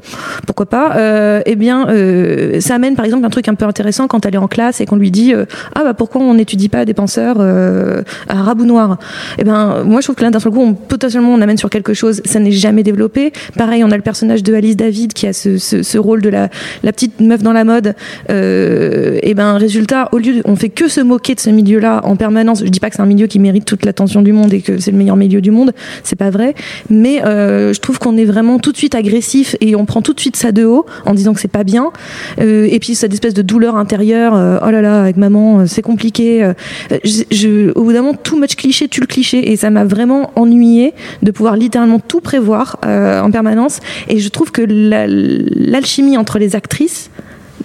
pourquoi 0.46 0.66
pas, 0.66 0.95
euh, 0.96 1.42
eh 1.46 1.56
bien 1.56 1.88
euh, 1.88 2.60
ça 2.60 2.74
amène 2.74 2.96
par 2.96 3.04
exemple 3.04 3.24
un 3.24 3.30
truc 3.30 3.48
un 3.48 3.54
peu 3.54 3.64
intéressant 3.64 4.08
quand 4.08 4.26
elle 4.26 4.34
est 4.34 4.38
en 4.38 4.48
classe 4.48 4.80
et 4.80 4.86
qu'on 4.86 4.96
lui 4.96 5.10
dit 5.10 5.34
euh, 5.34 5.44
ah 5.74 5.84
bah 5.84 5.94
pourquoi 5.94 6.22
on 6.22 6.34
n'étudie 6.34 6.68
pas 6.68 6.84
des 6.84 6.94
penseurs 6.94 7.36
euh, 7.40 8.02
arabes 8.28 8.60
ou 8.60 8.64
noirs 8.64 8.98
Eh 9.38 9.44
ben 9.44 9.84
moi 9.84 10.00
je 10.00 10.06
trouve 10.06 10.16
que 10.16 10.22
là 10.22 10.30
d'un 10.30 10.40
seul 10.40 10.52
coup 10.52 10.62
on, 10.62 10.74
potentiellement 10.74 11.32
on 11.32 11.40
amène 11.40 11.58
sur 11.58 11.70
quelque 11.70 11.94
chose, 11.94 12.22
ça 12.24 12.40
n'est 12.40 12.52
jamais 12.52 12.82
développé. 12.82 13.32
Pareil, 13.56 13.84
on 13.84 13.90
a 13.90 13.96
le 13.96 14.02
personnage 14.02 14.42
de 14.42 14.54
Alice 14.54 14.76
David 14.76 15.12
qui 15.12 15.26
a 15.26 15.32
ce, 15.32 15.58
ce, 15.58 15.82
ce 15.82 15.98
rôle 15.98 16.22
de 16.22 16.28
la, 16.28 16.48
la 16.82 16.92
petite 16.92 17.20
meuf 17.20 17.42
dans 17.42 17.52
la 17.52 17.64
mode. 17.64 17.94
Euh, 18.30 19.18
et 19.22 19.34
ben 19.34 19.56
résultat, 19.56 20.08
au 20.12 20.18
lieu 20.18 20.36
de, 20.36 20.42
on 20.44 20.56
fait 20.56 20.68
que 20.68 20.88
se 20.88 21.00
moquer 21.00 21.34
de 21.34 21.40
ce 21.40 21.50
milieu-là 21.50 22.00
en 22.04 22.16
permanence. 22.16 22.64
Je 22.64 22.70
dis 22.70 22.80
pas 22.80 22.90
que 22.90 22.96
c'est 22.96 23.02
un 23.02 23.06
milieu 23.06 23.26
qui 23.26 23.38
mérite 23.38 23.64
toute 23.64 23.84
l'attention 23.84 24.22
du 24.22 24.32
monde 24.32 24.52
et 24.52 24.60
que 24.60 24.78
c'est 24.78 24.90
le 24.90 24.98
meilleur 24.98 25.16
milieu 25.16 25.40
du 25.40 25.50
monde, 25.50 25.72
c'est 26.02 26.16
pas 26.16 26.30
vrai. 26.30 26.54
Mais 26.88 27.24
euh, 27.24 27.72
je 27.72 27.80
trouve 27.80 27.98
qu'on 27.98 28.16
est 28.16 28.24
vraiment 28.24 28.58
tout 28.58 28.72
de 28.72 28.76
suite 28.76 28.94
agressif 28.94 29.56
et 29.60 29.76
on 29.76 29.84
prend 29.84 30.02
tout 30.02 30.12
de 30.12 30.20
suite 30.20 30.36
ça 30.36 30.52
de 30.52 30.64
haut 30.64 30.85
en 31.04 31.14
disant 31.14 31.34
que 31.34 31.40
c'est 31.40 31.48
pas 31.48 31.64
bien. 31.64 31.90
Euh, 32.40 32.66
et 32.70 32.78
puis 32.78 32.94
cette 32.94 33.12
espèce 33.12 33.34
de 33.34 33.42
douleur 33.42 33.76
intérieure. 33.76 34.34
euh, 34.34 34.58
oh 34.66 34.70
là 34.70 34.80
là, 34.82 35.00
avec 35.02 35.16
maman, 35.16 35.60
euh, 35.60 35.66
c'est 35.66 35.82
compliqué. 35.82 36.50
Je, 37.04 37.22
je- 37.30 37.72
au 37.78 37.82
bout 37.84 37.92
d'un 37.92 38.02
moment, 38.02 38.14
too 38.14 38.36
much 38.38 38.56
cliché 38.56 38.88
tue 38.88 39.00
le 39.00 39.06
cliché 39.06 39.50
et 39.52 39.56
ça 39.56 39.70
m'a 39.70 39.84
vraiment 39.84 40.30
ennuyé 40.36 40.94
de 41.22 41.30
pouvoir 41.30 41.56
littéralement 41.56 41.98
tout 42.00 42.20
prévoir 42.20 42.76
en 42.82 43.30
permanence. 43.30 43.80
Et 44.08 44.18
je 44.18 44.28
trouve 44.28 44.50
que 44.52 44.62
la- 44.62 45.06
l'alchimie 45.06 46.16
entre 46.16 46.38
les 46.38 46.56
actrices 46.56 47.10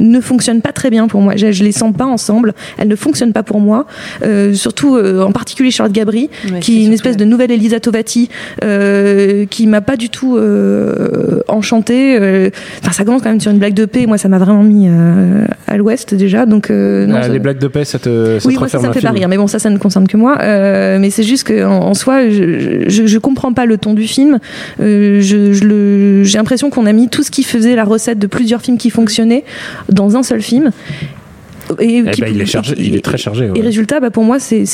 ne 0.02 0.20
fonctionne 0.20 0.62
pas 0.62 0.72
très 0.72 0.90
bien 0.90 1.08
pour 1.08 1.22
moi. 1.22 1.34
Je, 1.36 1.52
je 1.52 1.64
les 1.64 1.72
sens 1.72 1.94
pas 1.96 2.06
ensemble. 2.06 2.54
Elles 2.78 2.88
ne 2.88 2.96
fonctionnent 2.96 3.34
pas 3.34 3.44
pour 3.44 3.60
moi. 3.60 3.86
Euh, 4.24 4.54
surtout, 4.54 4.96
euh, 4.98 5.22
en 5.24 5.32
particulier 5.32 5.72
Charlotte 5.72 5.94
Gabri, 5.96 6.30
Ouais, 6.52 6.60
qui 6.60 6.82
est 6.82 6.86
une 6.86 6.94
espèce 6.94 7.18
de 7.18 7.26
nouvelle 7.26 7.52
Elisa 7.52 7.80
Tovati, 7.80 8.30
euh, 8.64 9.46
qui 9.46 9.68
m'a 9.68 9.82
pas 9.82 9.96
du 9.96 10.10
tout 10.10 10.38
euh, 10.38 11.42
enchantée. 11.48 12.18
Euh, 12.20 12.50
Enfin, 12.82 12.92
ça 12.94 13.04
commence 13.06 13.22
quand 13.22 13.30
même 13.30 13.40
sur 13.40 13.52
une 13.52 13.60
blague 13.60 13.74
de 13.74 13.86
paix. 13.86 14.06
Moi, 14.08 14.18
ça 14.18 14.28
m'a 14.28 14.40
vraiment 14.40 14.64
mis 14.64 14.88
euh, 14.90 15.46
à 15.68 15.78
l'ouest 15.78 16.14
déjà. 16.16 16.46
Donc, 16.46 16.70
euh, 16.72 17.06
non, 17.06 17.16
Ah, 17.18 17.24
ça- 17.24 17.30
les 17.30 17.40
blagues 17.40 17.60
de 17.60 17.68
paix, 17.68 17.86
ça 17.86 18.00
te, 18.00 18.40
ça 18.40 18.48
oui, 18.48 18.56
te 18.56 18.60
moi 18.60 18.68
ça, 18.68 18.80
me 18.80 18.92
fait 18.92 19.02
pas 19.02 19.12
rire, 19.12 19.28
mais 19.28 19.38
bon, 19.38 19.48
ça, 19.48 19.60
ça 19.60 19.70
ne 19.70 19.78
concerne 19.78 20.08
que 20.08 20.18
moi. 20.18 20.38
Euh, 20.42 20.98
mais 21.00 21.10
c'est 21.10 21.24
juste 21.24 21.44
que 21.46 21.64
en, 21.66 21.72
en 21.90 21.94
soi, 21.94 22.30
je, 22.30 22.86
je, 22.88 23.06
je 23.06 23.18
comprends 23.20 23.54
pas 23.54 23.66
le 23.66 23.78
ton 23.78 23.94
du 23.94 24.08
film. 24.08 24.40
Euh, 24.82 25.22
je, 25.22 25.54
je 25.54 25.64
le- 25.66 26.24
j'ai 26.24 26.38
l'impression 26.38 26.70
qu'on 26.70 26.86
a 26.86 26.94
mis 26.94 27.08
tout 27.10 27.24
ce 27.24 27.32
qui 27.32 27.44
faisait 27.44 27.76
la 27.76 27.84
recette 27.84 28.18
de 28.20 28.28
plusieurs 28.28 28.62
films 28.62 28.78
qui 28.78 28.90
fonctionnaient 28.90 29.44
dans 29.92 30.16
un 30.18 30.24
seul 30.24 30.42
film. 30.42 30.72
Et 31.80 31.98
Eh 32.00 32.02
ben, 32.02 32.14
il 32.34 32.42
est 32.42 32.46
chargé- 32.46 32.76
il 32.78 32.96
est 32.96 33.02
très 33.06 33.18
chargé, 33.18 33.50
ouais. 33.50 33.58
Et 33.58 33.62
résultat, 33.62 34.00
bah, 34.00 34.10
pour 34.10 34.24
moi, 34.24 34.40
c'est 34.40 34.66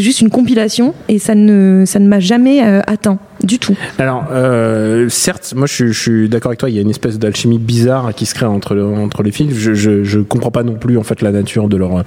juste 0.00 0.20
une 0.20 0.30
compilation 0.30 0.94
et 1.08 1.18
ça 1.18 1.34
ne, 1.34 1.82
ça 1.86 1.98
ne 1.98 2.08
m'a 2.08 2.20
jamais 2.20 2.64
euh, 2.64 2.80
atteint 2.86 3.18
du 3.46 3.58
tout. 3.58 3.76
Alors, 3.98 4.24
euh, 4.32 5.08
certes, 5.08 5.54
moi 5.56 5.66
je, 5.66 5.72
suis- 5.74 5.92
je 5.92 6.00
suis 6.00 6.28
d'accord 6.28 6.50
avec 6.50 6.58
toi, 6.60 6.68
il 6.70 6.76
y 6.76 6.78
a 6.78 6.82
une 6.82 6.90
espèce 6.90 7.18
d'alchimie 7.18 7.58
bizarre 7.58 8.14
qui 8.14 8.26
se 8.26 8.34
crée 8.34 8.46
entre, 8.46 8.74
le- 8.74 8.84
entre 8.86 9.22
les 9.22 9.30
films. 9.30 9.50
Je, 9.52 9.74
je, 9.74 10.04
je 10.04 10.20
comprends 10.20 10.50
pas 10.50 10.62
non 10.62 10.74
plus 10.74 10.98
en 10.98 11.02
fait 11.02 11.22
la 11.22 11.32
nature 11.32 11.68
de 11.68 11.76
leur 11.76 12.04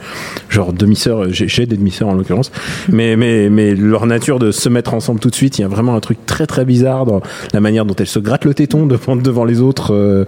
genre 0.50 0.74
demi-sœur. 0.74 1.26
J'ai 1.32 1.66
des 1.66 1.78
demi-sœurs 1.78 2.10
en 2.10 2.14
l'occurrence, 2.14 2.52
mais, 2.90 3.16
mais, 3.16 3.50
mais 3.50 3.76
leur 3.76 4.06
nature 4.06 4.40
de 4.40 4.52
se 4.52 4.70
mettre 4.70 4.94
ensemble 4.94 5.20
tout 5.20 5.30
de 5.30 5.36
suite, 5.36 5.58
il 5.58 5.62
y 5.62 5.66
a 5.66 5.68
vraiment 5.68 5.96
un 5.96 6.00
truc 6.00 6.18
très 6.26 6.46
très 6.46 6.66
bizarre 6.66 7.06
dans 7.06 7.22
la 7.54 7.60
manière 7.60 7.86
dont 7.86 7.96
elles 7.96 8.08
se 8.08 8.20
grattent 8.20 8.46
le 8.46 8.54
téton 8.54 8.86
devant, 8.86 9.16
devant 9.30 9.46
les 9.46 9.62
autres. 9.62 9.94
euh. 9.94 10.26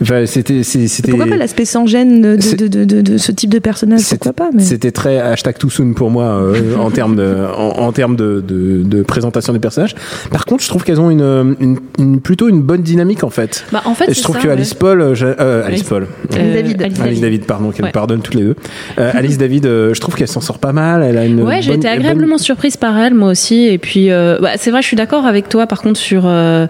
Enfin, 0.00 0.26
c'était, 0.26 0.62
c'était. 0.62 1.10
Pourquoi 1.10 1.26
pas 1.28 1.36
l'aspect 1.36 1.64
sans 1.64 1.86
gêne 1.86 2.22
de, 2.22 2.36
de, 2.56 2.66
de, 2.66 2.84
de, 2.84 3.00
de 3.00 3.18
ce 3.18 3.32
type 3.32 3.50
de 3.50 3.58
personnage 3.58 4.02
Pourquoi 4.08 4.32
pas 4.32 4.50
mais... 4.54 4.62
C'était 4.62 4.92
très 4.92 5.18
hashtag 5.18 5.58
too 5.58 5.70
soon 5.70 5.92
pour 5.94 6.10
moi 6.10 6.24
euh, 6.24 6.76
en 6.76 6.90
termes 6.90 7.16
de 7.16 7.34
en, 7.56 7.78
en 7.86 7.92
termes 7.92 8.16
de, 8.16 8.42
de, 8.46 8.82
de 8.84 9.02
présentation 9.02 9.52
des 9.52 9.58
personnages. 9.58 9.94
Par 10.30 10.44
contre, 10.44 10.51
je 10.60 10.68
trouve 10.68 10.84
qu'elles 10.84 11.00
ont 11.00 11.10
une, 11.10 11.56
une, 11.60 11.78
une- 11.98 12.20
plutôt 12.20 12.48
une 12.48 12.60
bonne 12.62 12.82
dynamique 12.82 13.24
en 13.24 13.30
fait. 13.30 13.64
Bah, 13.72 13.82
en 13.86 13.94
fait, 13.94 14.10
Et 14.10 14.14
je 14.14 14.22
trouve 14.22 14.36
ça, 14.36 14.42
que 14.42 14.46
ouais. 14.48 14.52
Alice 14.52 14.74
Paul, 14.74 15.00
euh, 15.00 15.14
euh, 15.22 15.60
Alice 15.64 15.68
Alice- 15.80 15.82
Paul, 15.84 16.06
Euh, 16.36 16.54
David. 16.54 16.82
Alice 16.82 17.00
Alice 17.00 17.20
David, 17.20 17.44
pardon, 17.46 17.70
qu'elle 17.70 17.82
Ouais. 17.84 17.88
me 17.88 17.92
pardonne 17.92 18.20
toutes 18.22 18.34
les 18.34 18.42
deux. 18.42 18.56
Euh, 18.98 19.10
Alice 19.14 19.38
David, 19.38 19.64
je 19.64 20.00
trouve 20.00 20.14
qu'elle 20.14 20.28
s'en 20.28 20.40
sort 20.40 20.58
pas 20.58 20.72
mal. 20.72 21.02
Elle 21.02 21.16
a 21.18 21.24
une 21.24 21.42
Ouais, 21.42 21.62
j'ai 21.62 21.70
été 21.72 21.78
bonne- 21.82 21.86
agréablement 21.98 22.38
surprise 22.38 22.76
par 22.76 22.98
elle, 22.98 23.14
moi 23.14 23.30
aussi. 23.30 23.66
Et 23.66 23.78
puis, 23.78 24.10
euh, 24.10 24.38
bah, 24.40 24.50
c'est 24.56 24.70
vrai, 24.70 24.82
je 24.82 24.86
suis 24.86 24.96
d'accord 24.96 25.26
avec 25.26 25.48
toi, 25.48 25.66
par 25.66 25.80
contre, 25.82 25.98
sur 25.98 26.22
euh, 26.26 26.66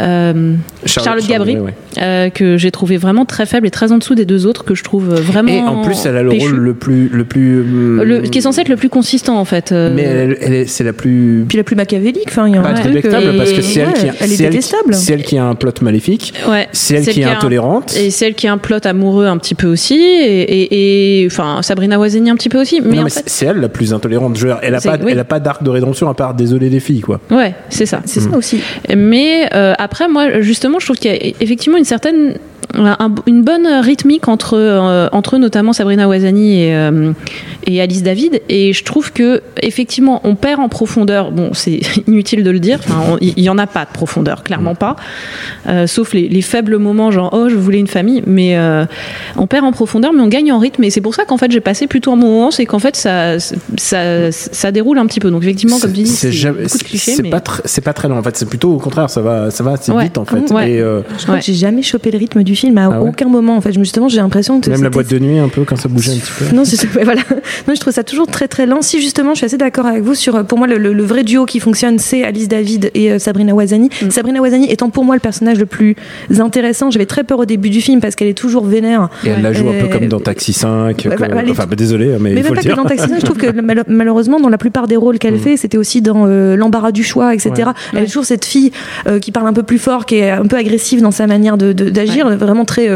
euh, 0.00 0.54
Charlotte, 0.86 1.26
Gabri, 1.26 1.56
ouais. 1.58 1.74
euh, 2.00 2.30
que 2.30 2.56
j'ai 2.56 2.70
trouvé 2.70 2.96
vraiment 2.96 3.24
très 3.24 3.46
faible 3.46 3.66
et 3.66 3.70
très 3.70 3.92
en 3.92 3.98
dessous 3.98 4.14
des 4.14 4.24
deux 4.24 4.46
autres, 4.46 4.64
que 4.64 4.74
je 4.74 4.82
trouve 4.84 5.06
vraiment. 5.14 5.48
Et 5.52 5.60
en 5.60 5.82
plus, 5.82 6.04
elle 6.06 6.16
a 6.16 6.22
le 6.22 6.30
péchu. 6.30 6.46
rôle 6.48 6.56
le 6.60 6.74
plus 6.74 7.08
le 7.08 7.24
plus 7.24 7.62
Le- 7.62 8.20
qui 8.22 8.38
est 8.38 8.42
censé 8.42 8.60
être 8.62 8.68
le 8.68 8.76
plus 8.76 8.88
consistant, 8.88 9.38
en 9.38 9.44
fait. 9.44 9.72
euh, 9.72 9.92
mais 9.94 10.02
elle, 10.02 10.36
elle 10.40 10.52
est- 10.54 10.66
c'est 10.66 10.84
la 10.84 10.92
plus 10.92 11.44
Puis 11.48 11.56
la 11.56 11.64
plus 11.64 11.76
machiavélique, 11.76 12.24
enfin, 12.28 12.48
il 12.48 12.54
y 12.54 12.56
a 12.58 12.60
un 12.60 12.74
truc, 12.74 13.04
euh, 13.22 13.36
parce 13.36 13.52
que 13.52 13.62
c'est 13.62 13.80
elle 13.80 13.92
qui 13.92 14.04
ouais, 14.06 14.12
elle 14.20 14.28
c'est 14.28 14.44
elle 14.44 14.62
c'est 14.94 15.12
elle 15.14 15.38
a 15.38 15.44
un 15.44 15.54
plot 15.54 15.70
maléfique. 15.82 16.34
Ouais. 16.48 16.68
C'est 16.72 16.94
elle 16.96 17.06
qui 17.06 17.20
est 17.20 17.24
un- 17.24 17.32
intolérante. 17.32 17.96
Et 17.96 18.10
celle 18.10 18.34
qui 18.34 18.46
a 18.46 18.52
un 18.52 18.58
plot 18.58 18.78
amoureux 18.84 19.26
un 19.26 19.36
petit 19.38 19.54
peu 19.54 19.66
aussi. 19.68 19.94
Et, 19.96 20.42
et- 20.42 21.22
et- 21.22 21.26
enfin, 21.26 21.60
Sabrina 21.62 21.98
Wazeni 21.98 22.30
un 22.30 22.36
petit 22.36 22.48
peu 22.48 22.60
aussi. 22.60 22.80
Mais 22.80 22.96
mais 22.96 23.02
fait, 23.04 23.10
c'est- 23.10 23.28
c'est 23.28 23.46
elle 23.46 23.58
la 23.60 23.68
plus 23.68 23.92
intolérante. 23.92 24.36
Je 24.36 24.42
veux 24.46 24.52
dire, 24.52 24.60
elle 24.62 24.74
a 24.74 24.80
C'est- 24.80 24.88
pas, 24.88 24.96
oui. 25.02 25.10
elle 25.12 25.18
a 25.18 25.24
pas 25.24 25.40
d'arc 25.40 25.62
de 25.62 25.70
rédemption 25.70 26.08
à 26.08 26.14
part 26.14 26.34
désolé 26.34 26.68
les 26.70 26.80
filles, 26.80 27.00
quoi. 27.00 27.20
ouais, 27.30 27.54
c'est 27.68 27.86
ça. 27.86 28.00
C'est 28.04 28.20
ça 28.20 28.36
aussi. 28.36 28.60
Mais 28.96 29.48
euh, 29.54 29.74
après, 29.78 30.08
moi, 30.08 30.40
justement, 30.40 30.78
je 30.78 30.86
trouve 30.86 30.96
qu'il 30.96 31.10
y 31.12 31.14
a 31.14 31.32
effectivement 31.40 31.78
une 31.78 31.84
certaine 31.84 32.34
une 33.26 33.42
bonne 33.42 33.66
rythmique 33.66 34.28
entre, 34.28 34.56
euh, 34.56 35.08
entre 35.12 35.38
notamment 35.38 35.72
Sabrina 35.72 36.08
Ouazani 36.08 36.62
et, 36.62 36.74
euh, 36.74 37.12
et 37.66 37.80
Alice 37.80 38.02
David. 38.02 38.42
Et 38.48 38.72
je 38.72 38.84
trouve 38.84 39.12
que 39.12 39.42
effectivement, 39.62 40.20
on 40.24 40.34
perd 40.34 40.60
en 40.60 40.68
profondeur. 40.68 41.30
Bon, 41.30 41.50
c'est 41.52 41.80
inutile 42.08 42.42
de 42.42 42.50
le 42.50 42.58
dire. 42.58 42.80
Il 43.20 43.40
y, 43.40 43.48
en 43.48 43.58
a 43.58 43.66
pas 43.66 43.84
de 43.84 43.90
profondeur, 43.90 44.42
clairement 44.42 44.74
pas. 44.74 44.96
Euh, 45.68 45.86
sauf 45.86 46.12
les, 46.14 46.28
les, 46.28 46.42
faibles 46.42 46.78
moments, 46.78 47.10
genre 47.10 47.30
oh, 47.32 47.48
je 47.48 47.56
voulais 47.56 47.78
une 47.78 47.86
famille. 47.86 48.22
Mais 48.26 48.58
on 49.36 49.46
perd 49.46 49.64
en 49.64 49.72
profondeur, 49.72 50.12
mais 50.12 50.22
on 50.22 50.28
gagne 50.28 50.52
en 50.52 50.58
rythme. 50.58 50.84
Et 50.84 50.90
c'est 50.90 51.00
pour 51.00 51.14
ça 51.14 51.24
qu'en 51.24 51.36
fait, 51.36 51.50
j'ai 51.50 51.60
passé 51.60 51.86
plutôt 51.86 52.12
un 52.12 52.16
moment. 52.16 52.50
C'est 52.50 52.66
qu'en 52.66 52.78
fait, 52.78 52.96
ça, 52.96 53.38
ça, 53.38 54.32
ça, 54.32 54.72
déroule 54.72 54.98
un 54.98 55.06
petit 55.06 55.20
peu. 55.20 55.30
Donc 55.30 55.42
effectivement, 55.42 55.78
comme 55.78 55.92
tu 55.92 56.02
dis, 56.02 56.06
c'est. 56.06 56.32
C'est 57.64 57.80
pas, 57.80 57.92
très 57.92 58.08
long. 58.08 58.18
En 58.18 58.22
fait, 58.22 58.36
c'est 58.36 58.48
plutôt 58.48 58.74
au 58.74 58.78
contraire. 58.78 59.10
Ça 59.10 59.20
va, 59.20 59.50
ça 59.50 59.62
va 59.62 59.72
assez 59.72 59.92
vite 59.96 60.18
en 60.18 60.24
fait. 60.24 60.38
Et, 60.66 60.78
je 60.78 61.22
crois 61.22 61.38
que 61.38 61.44
j'ai 61.44 61.54
jamais 61.54 61.82
chopé 61.82 62.10
le 62.10 62.18
rythme 62.18 62.42
du 62.42 62.53
film 62.54 62.78
à 62.78 62.90
ah 62.92 63.02
aucun 63.02 63.28
moment. 63.28 63.56
En 63.56 63.60
fait, 63.60 63.72
justement, 63.72 64.08
j'ai 64.08 64.18
l'impression 64.18 64.60
que 64.60 64.70
même 64.70 64.82
la 64.82 64.90
boîte 64.90 65.10
de 65.10 65.18
nuit 65.18 65.38
un 65.38 65.48
peu 65.48 65.64
quand 65.64 65.76
ça 65.76 65.88
bougeait 65.88 66.12
un 66.12 66.16
petit 66.16 66.32
peu. 66.38 66.54
Non, 66.54 66.64
c'est 66.64 66.86
voilà. 67.02 67.22
Non, 67.68 67.74
je 67.74 67.80
trouve 67.80 67.92
ça 67.92 68.04
toujours 68.04 68.26
très 68.26 68.48
très 68.48 68.66
lent. 68.66 68.82
Si 68.82 69.00
justement, 69.00 69.30
je 69.32 69.38
suis 69.38 69.46
assez 69.46 69.56
d'accord 69.56 69.86
avec 69.86 70.02
vous 70.02 70.14
sur. 70.14 70.44
Pour 70.44 70.58
moi, 70.58 70.66
le, 70.66 71.02
vrai 71.02 71.22
duo 71.22 71.44
qui 71.44 71.60
fonctionne, 71.60 71.98
c'est 71.98 72.24
Alice 72.24 72.48
David 72.48 72.90
et 72.94 73.12
euh, 73.12 73.18
Sabrina 73.18 73.54
Wazani. 73.54 73.90
Mm. 74.02 74.10
Sabrina 74.10 74.40
Wazani 74.40 74.70
étant 74.70 74.90
pour 74.90 75.04
moi 75.04 75.14
le 75.14 75.20
personnage 75.20 75.58
le 75.58 75.66
plus 75.66 75.96
intéressant. 76.38 76.90
J'avais 76.90 77.06
très 77.06 77.24
peur 77.24 77.38
au 77.38 77.44
début 77.44 77.70
du 77.70 77.80
film 77.80 78.00
parce 78.00 78.14
qu'elle 78.14 78.28
est 78.28 78.38
toujours 78.38 78.64
vénère. 78.64 79.08
Et 79.24 79.28
elle 79.28 79.42
la 79.42 79.52
joue 79.52 79.68
un 79.68 79.80
peu 79.80 79.88
comme 79.88 80.08
dans 80.08 80.20
Taxi 80.20 80.52
5. 80.52 81.08
enfin, 81.50 81.66
bah, 81.66 81.76
désolé, 81.76 82.16
mais, 82.20 82.32
mais 82.34 82.40
il 82.40 82.44
faut 82.44 82.54
le 82.54 82.60
dire. 82.60 82.76
dans 82.76 82.84
Taxi 82.84 83.08
5, 83.08 83.20
je 83.20 83.24
trouve 83.24 83.38
que 83.38 83.46
malheureusement, 83.88 84.40
dans 84.40 84.48
la 84.48 84.58
plupart 84.58 84.86
des 84.86 84.96
rôles 84.96 85.18
qu'elle 85.18 85.34
mm. 85.34 85.40
fait, 85.40 85.56
c'était 85.56 85.78
aussi 85.78 86.02
dans 86.02 86.26
euh, 86.26 86.56
l'embarras 86.56 86.92
du 86.92 87.04
choix, 87.04 87.34
etc. 87.34 87.70
Elle 87.92 88.04
est 88.04 88.06
toujours 88.06 88.24
cette 88.24 88.44
fille 88.44 88.72
euh, 89.06 89.18
qui 89.18 89.32
parle 89.32 89.46
un 89.46 89.52
peu 89.52 89.62
plus 89.62 89.78
fort, 89.78 90.06
qui 90.06 90.16
est 90.16 90.30
un 90.30 90.46
peu 90.46 90.56
agressive 90.56 91.02
dans 91.02 91.10
sa 91.10 91.26
manière 91.26 91.56
d'agir, 91.56 92.30
de, 92.30 92.43
vraiment 92.44 92.64
très 92.64 92.88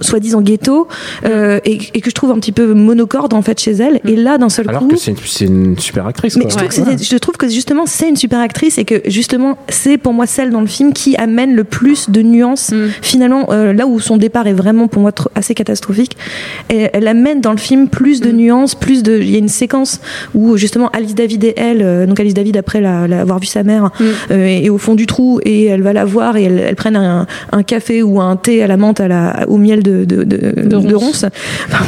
soi-disant 0.00 0.40
ghetto 0.40 0.88
euh, 1.24 1.60
et, 1.64 1.78
que 1.78 2.10
je 2.10 2.14
trouve 2.14 2.30
un 2.30 2.36
petit 2.36 2.52
peu 2.52 2.74
monocorde 2.74 3.34
en 3.34 3.42
fait 3.42 3.58
chez 3.60 3.72
elle. 3.72 4.00
Et 4.06 4.16
là, 4.16 4.38
d'un 4.38 4.48
seul 4.48 4.68
Alors 4.68 4.82
coup, 4.82 4.88
que 4.88 4.96
c'est 4.96 5.44
une, 5.44 5.78
super 5.78 6.06
actrice. 6.06 6.36
Mais 6.36 6.44
je, 6.48 6.56
trouve 6.56 6.68
que 6.68 7.02
je 7.02 7.16
trouve 7.16 7.36
que 7.36 7.48
justement 7.48 7.86
c'est 7.86 8.08
une 8.08 8.16
super 8.16 8.40
actrice 8.40 8.78
et 8.78 8.84
que 8.84 9.02
justement 9.06 9.58
c'est 9.68 9.98
pour 9.98 10.12
moi 10.12 10.26
celle 10.26 10.50
dans 10.50 10.60
le 10.60 10.66
film 10.66 10.92
qui 10.92 11.16
amène 11.16 11.54
le 11.54 11.64
plus 11.64 12.10
de 12.10 12.22
nuances. 12.22 12.72
Mm. 12.72 12.88
Finalement, 13.02 13.46
euh, 13.50 13.72
là 13.72 13.86
où 13.86 14.00
son 14.00 14.16
départ 14.16 14.46
est 14.46 14.52
vraiment 14.52 14.88
pour 14.88 15.02
moi 15.02 15.12
assez 15.34 15.54
catastrophique, 15.54 16.16
et 16.70 16.88
elle 16.92 17.08
amène 17.08 17.40
dans 17.40 17.52
le 17.52 17.58
film 17.58 17.88
plus 17.88 18.20
de 18.20 18.30
mm. 18.30 18.36
nuances, 18.36 18.74
plus 18.74 19.02
de. 19.02 19.18
Il 19.18 19.30
y 19.30 19.36
a 19.36 19.38
une 19.38 19.48
séquence 19.48 20.00
où 20.34 20.56
justement 20.56 20.88
Alice 20.90 21.14
David 21.14 21.44
et 21.44 21.54
elle, 21.56 21.82
euh, 21.82 22.06
donc 22.06 22.20
Alice 22.20 22.34
David 22.34 22.56
après 22.56 22.80
l'avoir 22.80 23.38
vu 23.38 23.46
sa 23.46 23.62
mère, 23.62 23.90
mm. 23.98 24.32
est 24.32 24.68
au 24.68 24.78
fond 24.78 24.94
du 24.94 25.06
trou 25.06 25.40
et 25.42 25.66
elle 25.66 25.82
va 25.82 25.92
la 25.92 26.04
voir 26.04 26.36
et 26.36 26.44
elle, 26.44 26.76
prennent 26.76 26.96
un, 26.96 27.26
un, 27.52 27.62
café 27.62 28.02
ou 28.02 28.20
un 28.20 28.36
thé 28.36 28.62
à 28.62 28.66
la 28.66 28.76
menthe 28.86 29.00
à 29.00 29.08
la, 29.08 29.44
au 29.48 29.56
miel 29.56 29.82
de, 29.82 30.04
de, 30.04 30.22
de, 30.24 30.94
ronces. 30.94 31.24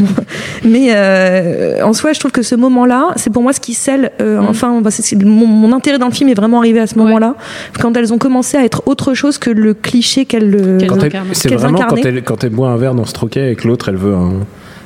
Mais 0.65 0.89
euh, 0.91 1.83
en 1.85 1.93
soi, 1.93 2.13
je 2.13 2.21
trouve 2.21 2.33
que 2.33 2.43
ce 2.43 2.55
moment-là, 2.55 3.09
c'est 3.17 3.33
pour 3.33 3.43
moi 3.43 3.53
ce 3.53 3.61
qui 3.61 3.75
scelle. 3.75 4.11
Euh, 4.21 4.41
mm. 4.41 4.47
Enfin, 4.49 4.81
bah, 4.81 4.91
mon, 5.25 5.73
intérêt 5.73 5.99
dans 5.99 6.09
le 6.09 6.13
film 6.13 6.29
est 6.29 6.35
vraiment 6.35 6.59
arrivé 6.59 6.81
à 6.81 6.87
ce 6.87 6.99
moment-là, 6.99 7.35
quand 7.81 7.97
elles 7.97 8.13
ont 8.13 8.19
commencé 8.19 8.57
à 8.57 8.65
être 8.65 8.83
autre 8.87 9.15
chose 9.15 9.39
que 9.39 9.51
le 9.51 9.75
cliché 9.75 10.25
qu'elles 10.25 10.55
euh, 10.55 10.79
C'est 11.33 11.55
vraiment 11.55 11.81
quand 11.89 11.97
elle, 11.97 12.23
quand 12.23 12.45
elle 12.45 12.51
boit 12.51 12.71
un 12.71 12.77
verre 12.77 12.95
dans 12.95 13.05
ce 13.05 13.13
troquet 13.13 13.41
avec 13.41 13.65
l'autre, 13.65 13.89
elle 13.89 13.97
veut 13.97 14.15
un 14.15 14.33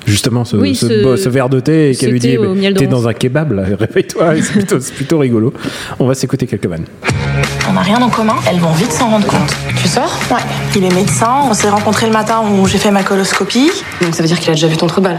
justement 0.07 0.45
ce, 0.45 0.57
ce, 0.75 1.29
verre 1.29 1.49
de 1.49 1.61
thé 1.61 1.91
et 1.91 1.97
qu'elle 1.97 2.11
lui 2.11 2.21
dit 2.21 2.37
t'es 2.77 2.87
dans 2.87 3.09
un 3.09 3.13
kebab 3.13 3.53
là 3.53 3.63
réveille-toi 3.79 4.35
c'est 4.43 4.53
plutôt, 4.53 4.79
plutôt, 4.79 5.19
rigolo 5.19 5.53
on 5.99 6.07
va 6.07 6.15
s'écouter 6.15 6.47
quelques 6.47 6.67
vannes 6.67 6.87
on 7.69 7.73
n'a 7.75 7.81
rien 7.81 8.03
en 8.03 8.09
commun, 8.11 8.37
elles 8.51 8.59
vont 8.59 8.73
vite 8.73 8.93
s'en 8.93 9.09
rendre 9.09 9.27
compte. 9.27 9.57
Tu 9.77 9.89
sors? 9.89 10.19
Ouais. 10.31 10.41
Il 10.77 10.85
est 10.85 10.95
médecin, 10.95 11.43
on 11.49 11.55
s'est 11.55 11.71
rencontrés 11.71 12.07
le 12.07 12.13
matin 12.13 12.43
où 12.43 12.67
j'ai 12.67 12.79
fait 12.79 12.91
ma 12.91 13.03
coloscopie. 13.03 13.71
Donc 14.01 14.15
ça 14.15 14.23
veut 14.23 14.29
dire 14.29 14.39
qu'il 14.39 14.51
a 14.51 14.55
déjà 14.55 14.67
vu 14.67 14.77
ton 14.77 14.87
trebal 14.87 15.19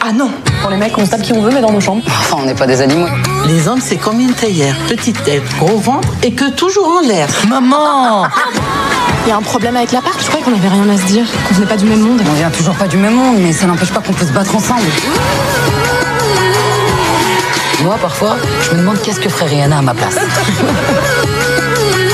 ah 0.00 0.12
non 0.12 0.30
Pour 0.62 0.70
les 0.70 0.76
mecs, 0.76 0.96
on 0.96 1.04
se 1.04 1.10
tape 1.10 1.22
qui 1.22 1.32
on 1.32 1.40
veut, 1.40 1.50
mais 1.52 1.60
dans 1.60 1.72
nos 1.72 1.80
chambres. 1.80 2.02
Enfin, 2.06 2.36
on 2.40 2.46
n'est 2.46 2.54
pas 2.54 2.68
des 2.68 2.80
animaux. 2.80 3.08
Les 3.48 3.66
hommes, 3.66 3.80
c'est 3.82 3.96
comme 3.96 4.20
une 4.20 4.32
théière. 4.32 4.76
Petite 4.88 5.22
tête, 5.24 5.42
gros 5.58 5.78
ventre 5.78 6.08
et 6.22 6.32
que 6.32 6.50
toujours 6.50 6.86
en 6.86 7.00
l'air. 7.00 7.28
Maman 7.48 8.22
Il 9.28 9.32
y 9.32 9.34
a 9.34 9.36
un 9.36 9.42
problème 9.42 9.76
avec 9.76 9.92
l'appart 9.92 10.18
Je 10.18 10.26
croyais 10.26 10.42
qu'on 10.42 10.54
avait 10.54 10.70
rien 10.70 10.88
à 10.88 10.96
se 10.96 11.04
dire, 11.04 11.26
qu'on 11.46 11.52
venait 11.52 11.66
pas 11.66 11.76
du 11.76 11.84
même 11.84 12.00
monde. 12.00 12.22
On 12.26 12.32
vient 12.32 12.48
toujours 12.48 12.74
pas 12.74 12.88
du 12.88 12.96
même 12.96 13.12
monde, 13.12 13.36
mais 13.38 13.52
ça 13.52 13.66
n'empêche 13.66 13.92
pas 13.92 14.00
qu'on 14.00 14.14
peut 14.14 14.24
se 14.24 14.32
battre 14.32 14.56
ensemble. 14.56 14.86
Moi, 17.82 17.98
parfois, 18.00 18.38
je 18.62 18.70
me 18.70 18.78
demande 18.78 18.98
qu'est-ce 19.02 19.20
que 19.20 19.28
ferait 19.28 19.44
Rihanna 19.44 19.80
à 19.80 19.82
ma 19.82 19.92
place. 19.92 20.14
Qu'est-ce 20.14 20.32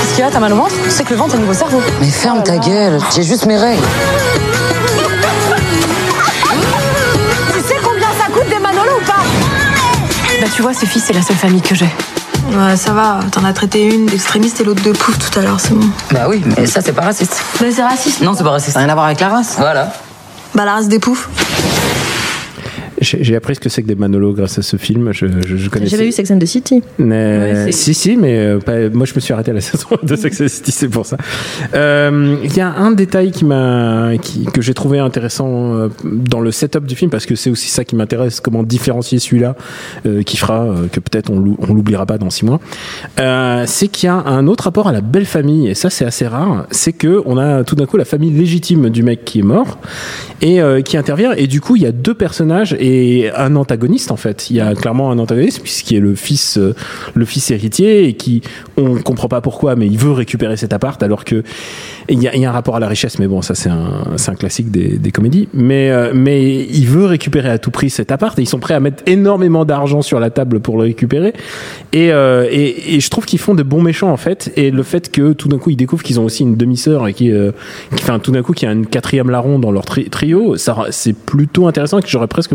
qu'il 0.09 0.19
y 0.25 0.27
a 0.27 0.29
T'as 0.29 0.41
mal 0.41 0.51
au 0.51 0.57
ventre? 0.57 0.73
C'est 0.89 1.05
que 1.05 1.11
le 1.11 1.15
ventre, 1.15 1.31
c'est 1.31 1.37
le 1.37 1.43
nouveau 1.43 1.57
cerveau. 1.57 1.81
Mais 2.01 2.09
ferme 2.09 2.43
ta 2.43 2.57
gueule, 2.57 2.99
j'ai 3.15 3.23
juste 3.23 3.45
mes 3.45 3.55
règles. 3.55 3.81
Tu 7.53 7.59
sais 7.65 7.77
combien 7.81 8.09
ça 8.19 8.25
coûte 8.33 8.49
des 8.49 8.59
Manolos 8.59 8.99
ou 9.01 9.05
pas? 9.05 9.23
Bah, 10.41 10.47
tu 10.53 10.61
vois, 10.63 10.73
ces 10.73 10.85
filles, 10.85 11.01
c'est 11.05 11.13
la 11.13 11.21
seule 11.21 11.37
famille 11.37 11.61
que 11.61 11.75
j'ai. 11.75 11.95
Ouais, 12.51 12.77
ça 12.77 12.93
va, 12.93 13.19
t'en 13.31 13.43
as 13.43 13.53
traité 13.53 13.83
une 13.83 14.05
d'extrémiste 14.05 14.61
et 14.61 14.63
l'autre 14.63 14.83
de 14.83 14.91
pouf 14.91 15.17
tout 15.17 15.39
à 15.39 15.41
l'heure, 15.41 15.59
c'est 15.59 15.73
bon. 15.73 15.87
Bah 16.11 16.27
oui, 16.29 16.43
mais 16.57 16.65
ça, 16.67 16.81
c'est 16.81 16.93
pas 16.93 17.01
raciste. 17.03 17.41
Bah, 17.59 17.65
c'est 17.71 17.83
raciste. 17.83 18.21
Non, 18.21 18.33
c'est 18.35 18.43
pas 18.43 18.51
raciste. 18.51 18.77
Rien 18.77 18.87
à 18.89 18.93
voir 18.93 19.07
avec 19.07 19.19
la 19.19 19.29
race. 19.29 19.55
Voilà. 19.57 19.91
Bah, 20.53 20.63
la 20.65 20.73
race 20.75 20.87
des 20.87 20.99
poufs. 20.99 21.27
J'ai 23.05 23.35
appris 23.35 23.55
ce 23.55 23.59
que 23.59 23.69
c'est 23.69 23.83
que 23.83 23.87
des 23.87 23.95
Manolo 23.95 24.33
grâce 24.33 24.57
à 24.59 24.61
ce 24.61 24.77
film. 24.77 25.11
Je, 25.13 25.27
je, 25.45 25.57
je 25.57 25.69
connaissais. 25.69 25.91
J'avais 25.91 26.05
vu 26.05 26.11
Sex 26.11 26.31
and 26.31 26.39
the 26.39 26.45
City? 26.45 26.81
Mais, 26.97 27.71
si, 27.71 27.93
si, 27.93 28.17
mais 28.17 28.37
euh, 28.37 28.89
moi 28.93 29.05
je 29.05 29.13
me 29.13 29.19
suis 29.19 29.33
arrêté 29.33 29.51
à 29.51 29.53
la 29.53 29.61
saison 29.61 29.89
de 30.01 30.15
Sex 30.15 30.41
and 30.41 30.45
the 30.45 30.49
City, 30.49 30.71
c'est 30.71 30.89
pour 30.89 31.05
ça. 31.05 31.17
Euh, 31.73 32.37
il 32.43 32.55
y 32.55 32.61
a 32.61 32.69
un 32.69 32.91
détail 32.91 33.31
qui 33.31 33.45
m'a, 33.45 34.11
que 34.53 34.61
j'ai 34.61 34.73
trouvé 34.73 34.99
intéressant 34.99 35.75
euh, 35.75 35.89
dans 36.03 36.39
le 36.39 36.51
setup 36.51 36.85
du 36.85 36.95
film 36.95 37.11
parce 37.11 37.25
que 37.25 37.35
c'est 37.35 37.49
aussi 37.49 37.69
ça 37.69 37.83
qui 37.83 37.95
m'intéresse, 37.95 38.39
comment 38.39 38.63
différencier 38.63 39.19
celui-là 39.19 39.55
qui 40.25 40.37
fera 40.37 40.67
que 40.91 40.99
peut-être 40.99 41.29
on 41.29 41.39
l'oubliera 41.39 42.05
pas 42.05 42.17
dans 42.17 42.29
six 42.29 42.45
mois. 42.45 42.59
c'est 43.65 43.87
qu'il 43.87 44.07
y 44.07 44.09
a 44.09 44.15
un 44.15 44.47
autre 44.47 44.65
rapport 44.65 44.87
à 44.87 44.91
la 44.91 45.01
belle 45.01 45.25
famille 45.25 45.67
et 45.67 45.73
ça 45.73 45.89
c'est 45.89 46.05
assez 46.05 46.27
rare. 46.27 46.65
C'est 46.71 46.93
que 46.93 47.21
on 47.25 47.37
a 47.37 47.63
tout 47.63 47.75
d'un 47.75 47.85
coup 47.85 47.97
la 47.97 48.05
famille 48.05 48.31
légitime 48.31 48.89
du 48.89 49.03
mec 49.03 49.25
qui 49.25 49.39
est 49.39 49.43
mort 49.43 49.77
et 50.41 50.59
qui 50.83 50.97
intervient 50.97 51.33
et 51.33 51.47
du 51.47 51.61
coup 51.61 51.75
il 51.75 51.83
y 51.83 51.85
a 51.85 51.91
deux 51.91 52.13
personnages 52.13 52.75
et 52.79 52.94
un 53.35 53.55
antagoniste 53.55 54.11
en 54.11 54.15
fait. 54.17 54.49
Il 54.49 54.57
y 54.57 54.61
a 54.61 54.73
clairement 54.75 55.11
un 55.11 55.19
antagoniste 55.19 55.61
puisqu'il 55.61 55.97
est 55.97 56.01
le 56.01 56.15
fils, 56.15 56.57
euh, 56.57 56.75
le 57.13 57.25
fils 57.25 57.51
héritier 57.51 58.07
et 58.07 58.13
qui, 58.13 58.41
on 58.77 58.95
comprend 59.01 59.27
pas 59.27 59.41
pourquoi, 59.41 59.75
mais 59.75 59.87
il 59.87 59.97
veut 59.97 60.11
récupérer 60.11 60.57
cet 60.57 60.73
appart 60.73 61.01
alors 61.01 61.25
que 61.25 61.43
il 62.09 62.21
y 62.21 62.45
a, 62.45 62.49
un 62.49 62.51
rapport 62.51 62.75
à 62.75 62.79
la 62.79 62.87
richesse, 62.87 63.19
mais 63.19 63.27
bon, 63.27 63.41
ça 63.41 63.55
c'est 63.55 63.69
un, 63.69 64.03
un 64.27 64.35
classique 64.35 64.71
des, 64.71 64.97
des 64.97 65.11
comédies. 65.11 65.47
Mais, 65.53 65.89
euh, 65.89 66.11
mais 66.13 66.63
il 66.65 66.87
veut 66.87 67.05
récupérer 67.05 67.49
à 67.49 67.57
tout 67.57 67.71
prix 67.71 67.89
cet 67.89 68.11
appart 68.11 68.37
et 68.37 68.41
ils 68.41 68.47
sont 68.47 68.59
prêts 68.59 68.73
à 68.73 68.79
mettre 68.79 69.03
énormément 69.05 69.65
d'argent 69.65 70.01
sur 70.01 70.19
la 70.19 70.29
table 70.29 70.59
pour 70.59 70.77
le 70.77 70.83
récupérer. 70.83 71.33
Et, 71.93 72.11
euh, 72.11 72.47
et, 72.49 72.95
et, 72.95 72.99
je 72.99 73.09
trouve 73.09 73.25
qu'ils 73.25 73.39
font 73.39 73.55
de 73.55 73.63
bons 73.63 73.81
méchants 73.81 74.11
en 74.11 74.17
fait. 74.17 74.51
Et 74.55 74.71
le 74.71 74.83
fait 74.83 75.11
que 75.11 75.33
tout 75.33 75.47
d'un 75.47 75.57
coup 75.57 75.71
ils 75.71 75.75
découvrent 75.75 76.03
qu'ils 76.03 76.19
ont 76.19 76.25
aussi 76.25 76.43
une 76.43 76.55
demi-sœur 76.55 77.07
et 77.07 77.13
qui, 77.13 77.31
euh, 77.31 77.51
tout 78.21 78.31
d'un 78.31 78.43
coup 78.43 78.53
qu'il 78.53 78.67
y 78.67 78.69
a 78.69 78.73
une 78.73 78.85
quatrième 78.85 79.29
larron 79.29 79.59
dans 79.59 79.71
leur 79.71 79.85
trio, 79.85 80.57
ça 80.57 80.85
c'est 80.91 81.15
plutôt 81.15 81.67
intéressant 81.67 81.99
et 81.99 82.01
que 82.01 82.09
j'aurais 82.09 82.27
presque 82.27 82.53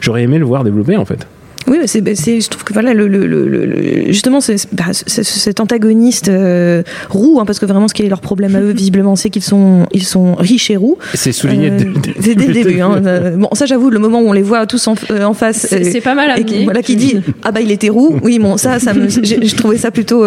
j'aurais 0.00 0.22
aimé 0.22 0.38
le 0.38 0.44
voir 0.44 0.64
développer 0.64 0.96
en 0.96 1.04
fait. 1.04 1.26
Oui, 1.66 1.78
c'est, 1.86 2.00
je 2.40 2.48
trouve 2.48 2.64
que 2.64 2.72
voilà, 2.72 2.92
le, 2.92 3.08
le, 3.08 3.26
le, 3.26 4.12
justement, 4.12 4.40
c'est, 4.40 4.56
bah, 4.72 4.92
cet 4.92 5.60
antagoniste 5.60 6.28
euh, 6.28 6.82
roux, 7.08 7.38
hein, 7.40 7.44
parce 7.46 7.58
que 7.58 7.66
vraiment, 7.66 7.88
ce 7.88 7.94
qui 7.94 8.02
est 8.02 8.08
leur 8.08 8.20
problème 8.20 8.54
à 8.54 8.60
eux, 8.60 8.72
visiblement, 8.76 9.16
c'est 9.16 9.30
qu'ils 9.30 9.42
sont, 9.42 9.86
ils 9.92 10.04
sont 10.04 10.34
riches 10.34 10.70
et 10.70 10.76
roux. 10.76 10.98
C'est 11.14 11.32
souligné 11.32 11.70
euh, 11.70 11.78
dès, 12.18 12.34
le 12.34 12.52
début. 12.52 12.80
Hein, 12.80 13.02
euh, 13.06 13.36
bon, 13.36 13.48
ça, 13.52 13.66
j'avoue, 13.66 13.90
le 13.90 13.98
moment 13.98 14.20
où 14.20 14.28
on 14.28 14.32
les 14.32 14.42
voit 14.42 14.66
tous 14.66 14.86
en, 14.88 14.94
en 15.22 15.34
face, 15.34 15.66
c'est, 15.68 16.00
pas 16.00 16.14
mal 16.14 16.38
et 16.38 16.44
qui, 16.44 16.64
voilà, 16.64 16.82
qui 16.82 16.96
dit 16.96 17.16
ah 17.42 17.52
bah 17.52 17.60
il 17.60 17.70
était 17.70 17.88
roux. 17.88 18.18
Oui, 18.22 18.38
bon, 18.38 18.56
ça, 18.56 18.78
ça, 18.78 18.92
me, 18.92 19.08
j'ai, 19.08 19.40
trouvé 19.56 19.78
ça 19.78 19.90
plutôt 19.90 20.24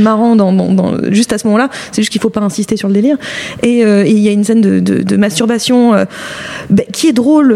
marrant 0.00 0.34
dans, 0.34 0.52
dans, 0.52 0.72
dans, 0.72 1.12
juste 1.12 1.32
à 1.32 1.38
ce 1.38 1.46
moment-là. 1.46 1.68
C'est 1.92 2.02
juste 2.02 2.10
qu'il 2.10 2.20
faut 2.20 2.30
pas 2.30 2.40
insister 2.40 2.76
sur 2.76 2.88
le 2.88 2.94
délire. 2.94 3.18
Et 3.62 3.82
il 3.82 4.18
y 4.18 4.28
a 4.28 4.32
une 4.32 4.44
scène 4.44 4.60
de, 4.60 4.80
de, 4.80 5.02
de 5.02 5.16
masturbation 5.16 5.92
bah, 6.70 6.82
qui 6.92 7.08
est 7.08 7.12
drôle, 7.12 7.54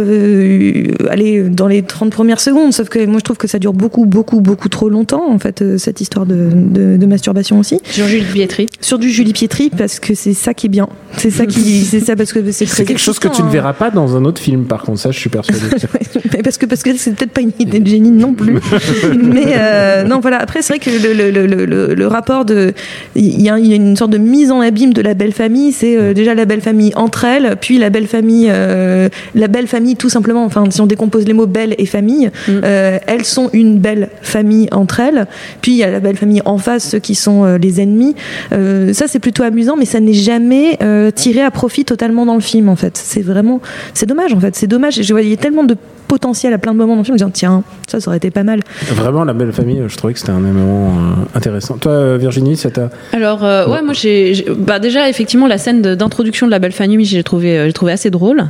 allez, 1.11 1.43
dans 1.43 1.67
les 1.67 1.83
30 1.83 2.11
premières 2.11 2.41
secondes, 2.41 2.73
sauf 2.73 2.89
que 2.89 3.00
moi 3.07 3.19
je 3.19 3.25
trouve 3.25 3.37
que 3.37 3.47
ça 3.47 3.59
dure 3.59 3.73
beaucoup, 3.73 4.07
beaucoup, 4.07 4.41
beaucoup 4.41 4.69
trop 4.69 4.89
longtemps, 4.89 5.31
en 5.31 5.39
fait, 5.39 5.63
euh, 5.63 5.79
cette 5.79 6.01
histoire 6.01 6.27
de, 6.27 6.51
de, 6.53 7.07
masturbation 7.07 7.59
aussi. 7.59 7.81
Sur 7.85 8.07
Julie 8.07 8.25
Pietri. 8.25 8.67
Sur 8.81 8.99
du 8.99 9.11
Julie 9.11 9.33
Pietri, 9.33 9.71
parce 9.71 9.99
que 9.99 10.15
c'est 10.15 10.35
ça 10.35 10.55
qui 10.55 10.67
est 10.67 10.69
bien. 10.71 10.89
C'est 11.17 11.31
ça 11.31 11.47
qui, 11.47 11.81
c'est 11.85 12.01
ça 12.01 12.17
parce 12.17 12.33
que 12.33 12.53
c'est 12.53 12.67
C'est 12.67 12.85
quelque 12.85 13.01
chose 13.01 13.19
que 13.19 13.29
tu 13.29 13.43
ne 13.43 13.51
verras 13.51 13.73
pas 13.73 13.91
dans 13.91 14.17
un 14.17 14.25
autre 14.25 14.41
film, 14.41 14.65
par 14.65 14.83
contre, 14.83 15.01
ça, 15.01 15.11
je 15.11 15.19
suis 15.19 15.31
persuadé. 15.31 15.61
parce 16.45 16.59
que 16.59 16.67
parce 16.67 16.83
que 16.83 16.97
c'est 16.97 17.15
peut-être 17.15 17.33
pas 17.33 17.41
une 17.41 17.53
idée 17.59 17.81
de 17.81 17.87
génie 17.87 18.11
non 18.11 18.35
plus. 18.35 18.55
Mais 19.23 19.55
euh, 19.57 20.05
non, 20.05 20.21
voilà. 20.21 20.39
Après, 20.39 20.63
c'est 20.63 20.75
vrai 20.75 20.79
que 20.79 20.91
le, 20.91 21.31
le, 21.31 21.47
le, 21.47 21.95
le, 21.95 22.07
rapport 22.07 22.45
de, 22.45 22.73
il 23.15 23.41
y, 23.41 23.49
a, 23.49 23.59
une 23.59 23.97
sorte 23.97 24.11
de 24.11 24.19
mise 24.19 24.51
en 24.51 24.61
abîme 24.61 24.93
de 24.93 25.03
la 25.03 25.15
belle 25.15 25.33
famille. 25.33 25.73
C'est 25.73 25.97
euh, 25.97 26.15
déjà 26.15 26.35
la 26.35 26.45
belle 26.45 26.61
famille 26.61 26.93
entre 26.95 27.25
elles, 27.25 27.57
puis 27.61 27.79
la 27.79 27.91
belle 27.91 28.07
famille, 28.07 28.47
la 28.47 29.49
belle 29.49 29.67
famille 29.67 29.97
tout 29.97 30.09
simplement. 30.09 30.45
Enfin, 30.45 30.65
si 30.71 30.81
on 30.81 30.87
décompose 30.87 31.27
les 31.27 31.33
mots 31.33 31.47
belle 31.47 31.75
et 31.79 31.87
famille, 31.87 32.31
mm 32.49 32.61
Euh, 32.91 32.99
elles 33.07 33.25
sont 33.25 33.51
une 33.53 33.79
belle 33.79 34.09
famille 34.23 34.69
entre 34.73 35.01
elles. 35.01 35.27
Puis 35.61 35.73
il 35.73 35.79
y 35.79 35.85
a 35.85 35.91
la 35.91 36.01
belle 36.01 36.17
famille 36.17 36.43
en 36.45 36.59
face, 36.59 36.91
ceux 36.91 36.99
qui 36.99 37.15
sont 37.15 37.45
euh, 37.45 37.59
les 37.59 37.81
ennemis. 37.81 38.15
Euh, 38.53 38.93
ça, 38.93 39.07
c'est 39.07 39.19
plutôt 39.19 39.43
amusant, 39.43 39.77
mais 39.77 39.85
ça 39.85 40.01
n'est 40.01 40.13
jamais 40.13 40.79
euh, 40.83 41.11
tiré 41.11 41.41
à 41.43 41.51
profit 41.51 41.85
totalement 41.85 42.27
dans 42.27 42.35
le 42.35 42.41
film, 42.41 42.69
en 42.69 42.77
fait. 42.77 42.97
C'est 42.97 43.23
vraiment, 43.23 43.61
c'est 43.95 44.07
dommage, 44.07 44.33
en 44.33 44.41
fait. 44.41 44.55
C'est 44.57 44.67
dommage. 44.67 45.01
Je 45.01 45.13
voyais 45.13 45.37
tellement 45.37 45.65
de 45.65 45.77
potentiel 46.09 46.53
à 46.53 46.59
plein 46.59 46.73
de 46.73 46.79
moments 46.79 46.95
dans 46.95 47.01
le 47.01 47.05
film, 47.05 47.15
en 47.15 47.15
me 47.15 47.19
disant 47.19 47.31
tiens, 47.31 47.63
ça, 47.87 48.01
ça 48.01 48.09
aurait 48.09 48.17
été 48.17 48.33
pas 48.33 48.43
mal. 48.43 48.61
Vraiment, 48.89 49.23
la 49.25 49.33
belle 49.33 49.53
famille, 49.53 49.81
je 49.87 49.97
trouvais 49.97 50.13
que 50.13 50.19
c'était 50.19 50.33
un 50.33 50.43
élément 50.43 50.89
euh, 50.89 51.37
intéressant. 51.37 51.79
Toi, 51.79 52.17
Virginie, 52.19 52.57
ça 52.57 52.71
t'a. 52.71 52.91
Alors, 53.13 53.45
euh, 53.45 53.69
ouais, 53.69 53.83
moi, 53.83 53.93
j'ai, 53.95 54.45
bah, 54.59 54.81
déjà, 54.81 55.09
effectivement, 55.09 55.47
la 55.47 55.59
scène 55.59 55.83
d'introduction 55.83 56.47
de 56.47 56.51
la 56.51 56.59
belle 56.59 56.73
famille, 56.73 57.05
j'ai 57.05 57.23
trouvé, 57.23 57.63
j'ai 57.67 57.73
trouvé 57.73 57.93
assez 57.93 58.11
drôle. 58.11 58.49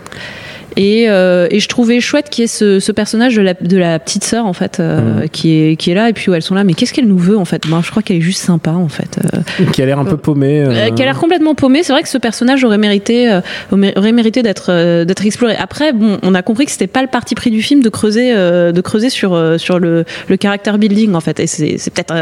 Et, 0.76 1.06
euh, 1.08 1.46
et 1.50 1.60
je 1.60 1.68
trouvais 1.68 2.00
chouette 2.00 2.28
qu'il 2.30 2.42
y 2.42 2.44
ait 2.44 2.48
ce, 2.48 2.80
ce 2.80 2.92
personnage 2.92 3.34
de 3.34 3.42
la, 3.42 3.54
de 3.54 3.76
la 3.76 3.98
petite 3.98 4.24
sœur 4.24 4.46
en 4.46 4.52
fait 4.52 4.78
euh, 4.80 5.26
qui 5.26 5.52
est 5.52 5.76
qui 5.76 5.90
est 5.90 5.94
là. 5.94 6.08
Et 6.08 6.12
puis 6.12 6.30
où 6.30 6.34
elles 6.34 6.42
sont 6.42 6.54
là. 6.54 6.64
Mais 6.64 6.74
qu'est-ce 6.74 6.92
qu'elle 6.92 7.08
nous 7.08 7.18
veut 7.18 7.36
en 7.38 7.44
fait? 7.44 7.66
Moi 7.66 7.80
je 7.84 7.90
crois 7.90 8.02
qu'elle 8.02 8.18
est 8.18 8.20
juste 8.22 8.42
sympa 8.42 8.70
en 8.72 8.88
fait. 8.88 9.18
Euh, 9.34 9.64
Qui 9.72 9.82
a 9.82 9.86
l'air 9.86 9.98
un 9.98 10.04
peu 10.04 10.16
paumé. 10.16 10.60
euh, 10.62 10.90
qui 10.90 11.02
a 11.02 11.04
l'air 11.04 11.18
complètement 11.18 11.54
paumée. 11.54 11.82
C'est 11.82 11.92
vrai 11.92 12.02
que 12.02 12.08
ce 12.08 12.18
personnage 12.18 12.62
aurait 12.64 12.78
mérité 12.78 13.40
aurait 13.72 14.12
mérité 14.12 14.42
d'être 14.42 15.02
d'être 15.04 15.24
exploré. 15.26 15.56
Après 15.56 15.92
bon 15.92 16.18
on 16.22 16.34
a 16.34 16.42
compris 16.42 16.66
que 16.66 16.72
c'était 16.72 16.86
pas 16.86 17.02
le 17.02 17.08
parti 17.08 17.34
pris 17.34 17.50
du 17.50 17.62
film 17.62 17.82
de 17.82 17.88
creuser 17.88 18.32
de 18.34 18.80
creuser 18.80 19.10
sur 19.10 19.38
sur 19.58 19.78
le 19.78 20.04
le 20.28 20.36
character 20.40 20.72
building 20.78 21.14
en 21.14 21.20
fait. 21.20 21.40
Et 21.40 21.46
c'est 21.46 21.90
peut-être 21.90 22.14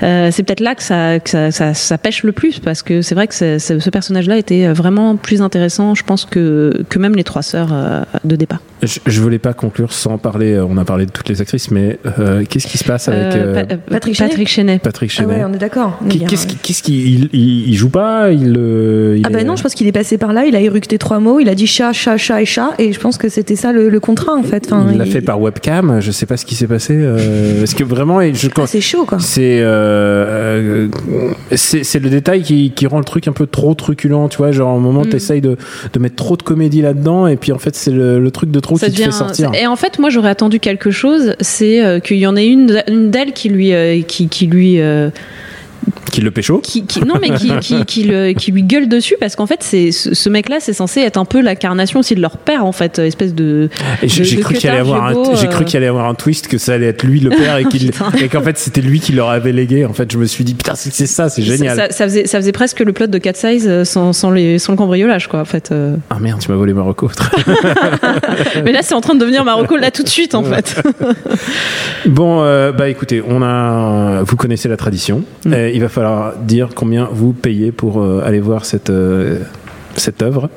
c'est 0.00 0.42
peut-être 0.42 0.60
là 0.60 0.74
que 0.74 0.82
ça, 0.82 1.18
que 1.18 1.30
ça, 1.30 1.50
ça, 1.50 1.74
ça 1.74 1.98
pêche 1.98 2.22
le 2.22 2.32
plus 2.32 2.58
parce 2.58 2.82
que 2.82 3.02
c'est 3.02 3.14
vrai 3.14 3.26
que 3.26 3.34
ce 3.34 3.90
personnage-là 3.90 4.36
était 4.36 4.68
vraiment 4.72 5.16
plus 5.16 5.42
intéressant, 5.42 5.94
je 5.94 6.02
pense, 6.02 6.24
que, 6.24 6.84
que 6.88 6.98
même 6.98 7.14
les 7.14 7.24
trois 7.24 7.37
sœurs 7.42 7.68
euh, 7.72 8.02
de 8.24 8.36
départ. 8.36 8.60
Je, 8.82 8.98
je 9.06 9.20
voulais 9.20 9.38
pas 9.40 9.52
conclure 9.54 9.92
sans 9.92 10.18
parler. 10.18 10.52
euh, 10.54 10.64
On 10.68 10.76
a 10.78 10.84
parlé 10.84 11.04
de 11.06 11.10
toutes 11.10 11.28
les 11.28 11.40
actrices, 11.40 11.70
mais 11.70 11.98
euh, 12.18 12.44
qu'est-ce 12.48 12.66
qui 12.66 12.78
se 12.78 12.84
passe 12.84 13.08
avec 13.08 13.34
Euh, 13.34 13.46
euh, 13.46 13.64
Pa- 13.64 13.74
euh, 13.74 13.76
Patrick 13.90 14.14
Chenet 14.14 14.28
Patrick 14.28 14.48
Chenet. 14.48 14.78
Patrick 14.78 15.12
Ah 15.20 15.26
ouais, 15.26 15.44
on 15.48 15.52
est 15.52 15.58
d'accord. 15.58 15.98
Qu'est-ce 16.28 16.46
qui- 16.46 16.56
qu'est-ce 16.56 16.82
qu'il 16.82 16.94
il, 17.08 17.28
il- 17.32 17.68
il 17.70 17.74
joue 17.74 17.88
pas 17.90 18.30
il, 18.30 18.54
euh, 18.56 19.16
il 19.18 19.26
Ah 19.26 19.30
bah 19.30 19.40
est- 19.40 19.44
non, 19.44 19.56
je 19.56 19.62
pense 19.62 19.74
qu'il 19.74 19.86
est 19.86 19.92
passé 19.92 20.16
par 20.18 20.32
là, 20.32 20.44
il 20.46 20.54
a 20.54 20.60
éructé 20.60 20.96
trois 20.98 21.18
mots, 21.18 21.40
il 21.40 21.48
a 21.48 21.54
dit 21.54 21.66
chat, 21.66 21.92
chat, 21.92 22.16
chat 22.16 22.40
et 22.42 22.46
chat, 22.46 22.70
et 22.78 22.92
je 22.92 23.00
pense 23.00 23.18
que 23.18 23.28
c'était 23.28 23.56
ça 23.56 23.72
le, 23.72 23.88
le 23.88 24.00
contrat 24.00 24.34
en 24.34 24.42
fait. 24.44 24.64
Enfin, 24.66 24.86
il 24.92 24.98
l'a 24.98 25.06
fait 25.06 25.20
par 25.22 25.40
webcam. 25.40 26.00
Je 26.00 26.10
sais 26.12 26.26
pas 26.26 26.36
ce 26.36 26.44
qui 26.44 26.54
s'est 26.54 26.66
passé. 26.68 26.94
euh, 26.96 27.18
parce 27.58 27.74
que 27.74 27.84
vraiment, 27.84 28.20
et 28.20 28.32
je, 28.34 28.48
quand- 28.48 28.62
Ah, 28.62 28.66
c'est 28.68 28.80
chaud 28.80 29.04
quoi. 29.06 29.18
c'est 29.18 29.58
c'est 31.56 31.84
c'est 31.84 31.98
le 31.98 32.10
détail 32.10 32.42
qui, 32.42 32.70
qui 32.72 32.86
rend 32.86 32.98
le 32.98 33.04
truc 33.04 33.28
un 33.28 33.32
peu 33.32 33.46
trop 33.46 33.74
truculent. 33.74 34.28
Tu 34.30 34.38
vois, 34.38 34.52
genre 34.52 34.76
au 34.76 34.80
moment 34.80 35.02
Mm. 35.02 35.08
t'essayes 35.10 35.40
de, 35.40 35.56
de 35.92 35.98
mettre 36.00 36.16
trop 36.16 36.36
de 36.36 36.42
comédie 36.42 36.82
là-dedans, 36.82 37.26
et 37.28 37.36
puis 37.36 37.52
en 37.52 37.58
fait 37.58 37.74
c'est 37.74 37.90
le, 37.90 38.18
le 38.18 38.30
truc 38.30 38.50
de 38.50 38.60
trop 38.60 38.76
Ça 38.76 38.88
qui 38.88 38.96
te 38.96 39.02
fait 39.02 39.10
sortir. 39.10 39.50
Et 39.54 39.66
en 39.66 39.76
fait, 39.76 39.98
moi, 39.98 40.10
j'aurais 40.10 40.30
attendu 40.30 40.60
quelque 40.60 40.90
chose, 40.90 41.34
c'est 41.40 41.84
euh, 41.84 42.00
qu'il 42.00 42.18
y 42.18 42.26
en 42.26 42.36
ait 42.36 42.46
une, 42.46 42.82
une 42.88 43.10
d'elles 43.10 43.32
qui 43.32 43.48
lui, 43.48 43.72
euh, 43.72 44.02
qui, 44.02 44.28
qui 44.28 44.46
lui, 44.46 44.80
euh, 44.80 45.10
Qui 46.12 46.20
le 46.20 46.30
pécho 46.30 46.58
qui, 46.58 46.84
qui- 46.84 47.00
non 47.04 47.14
mais 47.20 47.30
qui, 47.30 47.52
qui, 47.60 47.84
qui, 47.84 48.04
le- 48.04 48.32
qui 48.32 48.50
lui 48.52 48.62
gueule 48.62 48.88
dessus 48.88 49.16
parce 49.20 49.36
qu'en 49.36 49.46
fait, 49.46 49.58
c'est 49.62 49.92
ce, 49.92 50.28
mec-là, 50.28 50.56
c'est 50.60 50.72
censé 50.72 51.00
être 51.00 51.16
un 51.18 51.24
peu 51.24 51.40
l'incarnation 51.40 52.00
aussi 52.00 52.14
de 52.14 52.20
leur 52.20 52.36
père, 52.38 52.64
en 52.64 52.72
fait, 52.72 52.98
espèce 52.98 53.34
de. 53.34 53.68
J'ai 54.02 54.36
cru 54.40 54.54
qu'il 54.54 54.68
allait 54.70 54.78
avoir 54.80 55.04
un, 55.06 55.34
j'ai 55.34 55.48
cru 55.48 55.62
euh. 55.62 55.64
qu'il 55.64 55.76
allait 55.76 55.86
avoir 55.86 56.08
un 56.08 56.14
twist 56.14 56.48
que 56.48 56.58
ça 56.58 56.74
allait 56.74 56.86
être 56.86 57.02
lui 57.04 57.20
le 57.20 57.30
père 57.30 57.56
et 57.58 57.64
qu'il 57.64 57.90
Putain. 57.92 58.10
et 58.20 58.28
qu'en 58.28 58.42
fait 58.42 58.58
c'était 58.58 58.80
lui 58.80 59.00
qui 59.00 59.12
leur 59.12 59.28
avait 59.30 59.52
légué. 59.52 59.84
En 59.86 59.92
fait, 59.92 60.10
je 60.10 60.18
me 60.18 60.24
suis 60.26 60.44
dit 60.44 60.54
putain 60.54 60.74
c'est 60.74 60.92
c'est 60.92 61.06
ça, 61.06 61.28
c'est 61.28 61.42
génial. 61.42 61.76
Ça, 61.76 61.90
ça 61.90 62.04
faisait, 62.04 62.26
ça 62.26 62.38
faisait 62.38 62.52
presque 62.52 62.80
le 62.80 62.92
plot 62.92 63.06
de 63.06 63.18
Cat 63.18 63.34
Size 63.34 63.66
euh, 63.68 63.84
sans, 63.84 64.12
sans, 64.12 64.30
les, 64.30 64.58
sans 64.58 64.72
le 64.72 64.78
cambriolage, 64.78 65.28
quoi, 65.28 65.40
en 65.40 65.44
fait. 65.44 65.70
euh. 65.72 65.94
Ah 66.10 66.18
merde, 66.20 66.40
tu 66.40 66.50
m'as 66.50 66.56
volé 66.56 66.72
Marocco. 66.74 67.10
Mais 68.64 68.72
là, 68.72 68.80
c'est 68.82 68.94
en 68.94 69.00
train 69.00 69.14
de 69.14 69.20
devenir 69.20 69.44
Marocco, 69.44 69.76
là, 69.76 69.90
tout 69.90 70.02
de 70.02 70.08
suite, 70.08 70.34
en 70.34 70.42
fait. 70.42 70.80
bon, 72.06 72.42
euh, 72.42 72.72
bah 72.72 72.88
écoutez, 72.88 73.22
on 73.26 73.42
a, 73.42 74.22
vous 74.22 74.36
connaissez 74.36 74.68
la 74.68 74.76
tradition. 74.76 75.22
Mm. 75.44 75.52
Euh, 75.52 75.70
il 75.70 75.80
va 75.80 75.88
falloir 75.88 75.97
dire 76.40 76.70
combien 76.74 77.08
vous 77.10 77.32
payez 77.32 77.72
pour 77.72 78.00
euh, 78.00 78.22
aller 78.24 78.40
voir 78.40 78.64
cette 78.64 78.90
euh, 78.90 79.40
cette 79.96 80.22
œuvre. 80.22 80.48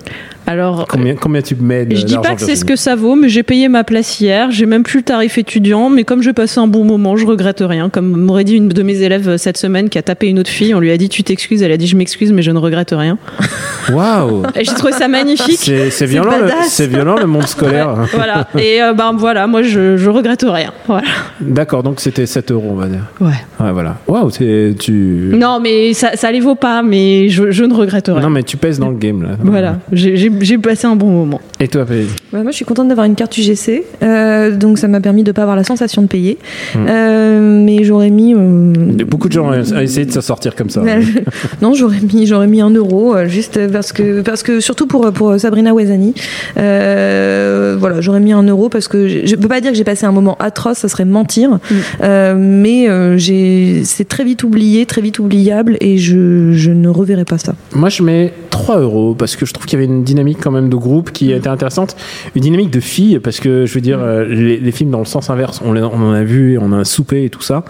Alors, 0.47 0.87
Combien 0.89 1.15
combien 1.15 1.41
tu 1.41 1.55
mets 1.55 1.85
de 1.85 1.95
Je 1.95 2.05
dis 2.05 2.17
pas 2.17 2.35
que 2.35 2.41
c'est 2.41 2.55
ce 2.55 2.65
que 2.65 2.75
ça 2.75 2.95
vaut, 2.95 3.15
mais 3.15 3.29
j'ai 3.29 3.43
payé 3.43 3.67
ma 3.69 3.83
place 3.83 4.19
hier. 4.19 4.49
J'ai 4.51 4.65
même 4.65 4.83
plus 4.83 4.99
le 4.99 5.03
tarif 5.03 5.37
étudiant, 5.37 5.89
mais 5.89 6.03
comme 6.03 6.21
j'ai 6.21 6.33
passé 6.33 6.59
un 6.59 6.67
bon 6.67 6.83
moment, 6.83 7.15
je 7.15 7.25
regrette 7.25 7.61
rien. 7.65 7.89
Comme 7.89 8.07
m'aurait 8.19 8.43
dit 8.43 8.55
une 8.55 8.67
de 8.67 8.83
mes 8.83 9.01
élèves 9.01 9.29
euh, 9.29 9.37
cette 9.37 9.57
semaine 9.57 9.89
qui 9.89 9.97
a 9.97 10.01
tapé 10.01 10.27
une 10.27 10.39
autre 10.39 10.49
fille, 10.49 10.73
on 10.73 10.79
lui 10.79 10.91
a 10.91 10.97
dit 10.97 11.09
tu 11.09 11.23
t'excuses, 11.23 11.61
elle 11.63 11.71
a 11.71 11.77
dit 11.77 11.87
je 11.87 11.95
m'excuse, 11.95 12.31
mais 12.31 12.41
je 12.41 12.51
ne 12.51 12.57
regrette 12.57 12.91
rien. 12.91 13.17
Waouh. 13.91 14.43
Et 14.55 14.63
j'ai 14.65 14.73
trouvé 14.73 14.93
ça 14.93 15.07
magnifique. 15.07 15.71
C'est 15.89 16.05
violent, 16.05 16.33
le- 16.39 16.85
violent 16.87 17.15
le 17.19 17.27
monde 17.27 17.47
scolaire. 17.47 17.95
Voilà. 18.13 18.47
Et 18.59 18.81
euh, 18.81 18.93
ben 18.93 19.13
voilà, 19.15 19.47
moi 19.47 19.61
je, 19.63 19.95
je 19.97 20.09
regrette 20.09 20.45
rien. 20.47 20.71
Voilà. 20.87 21.07
D'accord, 21.39 21.81
donc 21.83 21.99
c'était 21.99 22.25
7 22.25 22.51
euros, 22.51 22.69
on 22.71 22.75
va 22.75 22.87
dire. 22.87 23.03
Ouais. 23.19 23.31
Ouais, 23.59 23.71
voilà. 23.71 23.97
Waouh, 24.07 24.31
tu. 24.31 25.31
Non, 25.33 25.59
mais 25.61 25.93
ça, 25.93 26.11
ça 26.15 26.31
les 26.31 26.39
vaut 26.39 26.55
pas, 26.55 26.81
mais 26.81 27.29
je, 27.29 27.51
je 27.51 27.63
ne 27.63 27.73
regrette 27.73 28.07
rien. 28.07 28.19
Non, 28.21 28.29
mais 28.29 28.43
tu 28.43 28.57
pèses 28.57 28.79
dans 28.79 28.89
le 28.89 28.95
game 28.97 29.21
là. 29.23 29.29
Voilà, 29.43 29.77
j'ai- 29.91 30.30
j'ai 30.39 30.57
passé 30.57 30.87
un 30.87 30.95
bon 30.95 31.09
moment. 31.09 31.41
Et 31.59 31.67
toi, 31.67 31.85
Paige 31.85 32.07
Ouais, 32.33 32.43
moi, 32.43 32.51
je 32.51 32.55
suis 32.55 32.65
contente 32.65 32.87
d'avoir 32.87 33.05
une 33.05 33.15
carte 33.15 33.37
UGC, 33.37 33.83
euh, 34.03 34.55
donc 34.55 34.77
ça 34.77 34.87
m'a 34.87 35.01
permis 35.01 35.23
de 35.23 35.31
pas 35.33 35.41
avoir 35.41 35.57
la 35.57 35.63
sensation 35.65 36.01
de 36.01 36.07
payer. 36.07 36.37
Hmm. 36.75 36.85
Euh, 36.87 37.63
mais 37.65 37.83
j'aurais 37.83 38.09
mis. 38.09 38.33
euh, 38.33 38.73
Beaucoup 39.05 39.27
de 39.27 39.33
gens 39.33 39.49
ont 39.51 39.79
essayé 39.81 40.05
de 40.05 40.11
se 40.11 40.21
sortir 40.21 40.55
comme 40.55 40.69
ça. 40.69 40.81
non, 41.61 41.73
j'aurais 41.73 41.99
mis, 42.13 42.25
j'aurais 42.27 42.47
mis 42.47 42.61
un 42.61 42.69
euro, 42.69 43.15
euh, 43.15 43.27
juste 43.27 43.59
parce 43.71 43.91
que, 43.91 44.21
parce 44.21 44.43
que 44.43 44.59
surtout 44.61 44.87
pour 44.87 45.11
pour 45.11 45.37
Sabrina 45.39 45.73
Wezani, 45.73 46.13
euh, 46.57 47.75
voilà, 47.79 48.01
j'aurais 48.01 48.19
mis 48.19 48.31
un 48.33 48.43
euro 48.43 48.69
parce 48.69 48.87
que 48.87 49.07
je, 49.07 49.25
je 49.25 49.35
peux 49.35 49.47
pas 49.47 49.61
dire 49.61 49.71
que 49.71 49.77
j'ai 49.77 49.83
passé 49.83 50.05
un 50.05 50.11
moment 50.11 50.37
atroce, 50.39 50.77
ça 50.79 50.87
serait 50.87 51.05
mentir, 51.05 51.59
Euh, 52.01 52.35
mais 52.37 52.89
euh, 52.89 53.17
j'ai, 53.17 53.81
c'est 53.83 54.07
très 54.07 54.23
vite 54.23 54.43
oublié, 54.43 54.85
très 54.85 55.01
vite 55.01 55.19
oubliable, 55.19 55.77
et 55.81 55.97
je, 55.97 56.51
je 56.53 56.71
ne 56.71 56.89
reverrai 56.89 57.25
pas 57.25 57.37
ça. 57.37 57.53
Moi, 57.75 57.89
je 57.89 58.03
mets 58.03 58.33
3 58.49 58.79
euros 58.79 59.15
parce 59.17 59.35
que 59.35 59.45
je 59.45 59.53
trouve 59.53 59.65
qu'il 59.65 59.79
y 59.79 59.83
avait 59.83 59.91
une 59.91 60.03
dynamique 60.03 60.37
quand 60.41 60.51
même 60.51 60.69
de 60.69 60.75
groupe 60.75 61.11
qui 61.11 61.31
était 61.31 61.49
intéressante. 61.49 61.95
Une 62.35 62.41
dynamique 62.41 62.69
de 62.71 62.79
filles 62.79 63.19
parce 63.19 63.39
que 63.39 63.65
je 63.65 63.73
veux 63.73 63.81
dire, 63.81 63.99
euh, 64.01 64.25
les, 64.25 64.57
les 64.57 64.71
films 64.71 64.91
dans 64.91 64.99
le 64.99 65.05
sens 65.05 65.29
inverse, 65.29 65.61
on, 65.65 65.73
les- 65.73 65.81
on 65.81 65.93
en 66.01 66.13
a 66.13 66.23
vu, 66.23 66.57
on 66.61 66.71
a 66.71 66.75
un 66.77 66.83
souper 66.83 67.25
et 67.25 67.29
tout 67.29 67.41
ça. 67.41 67.63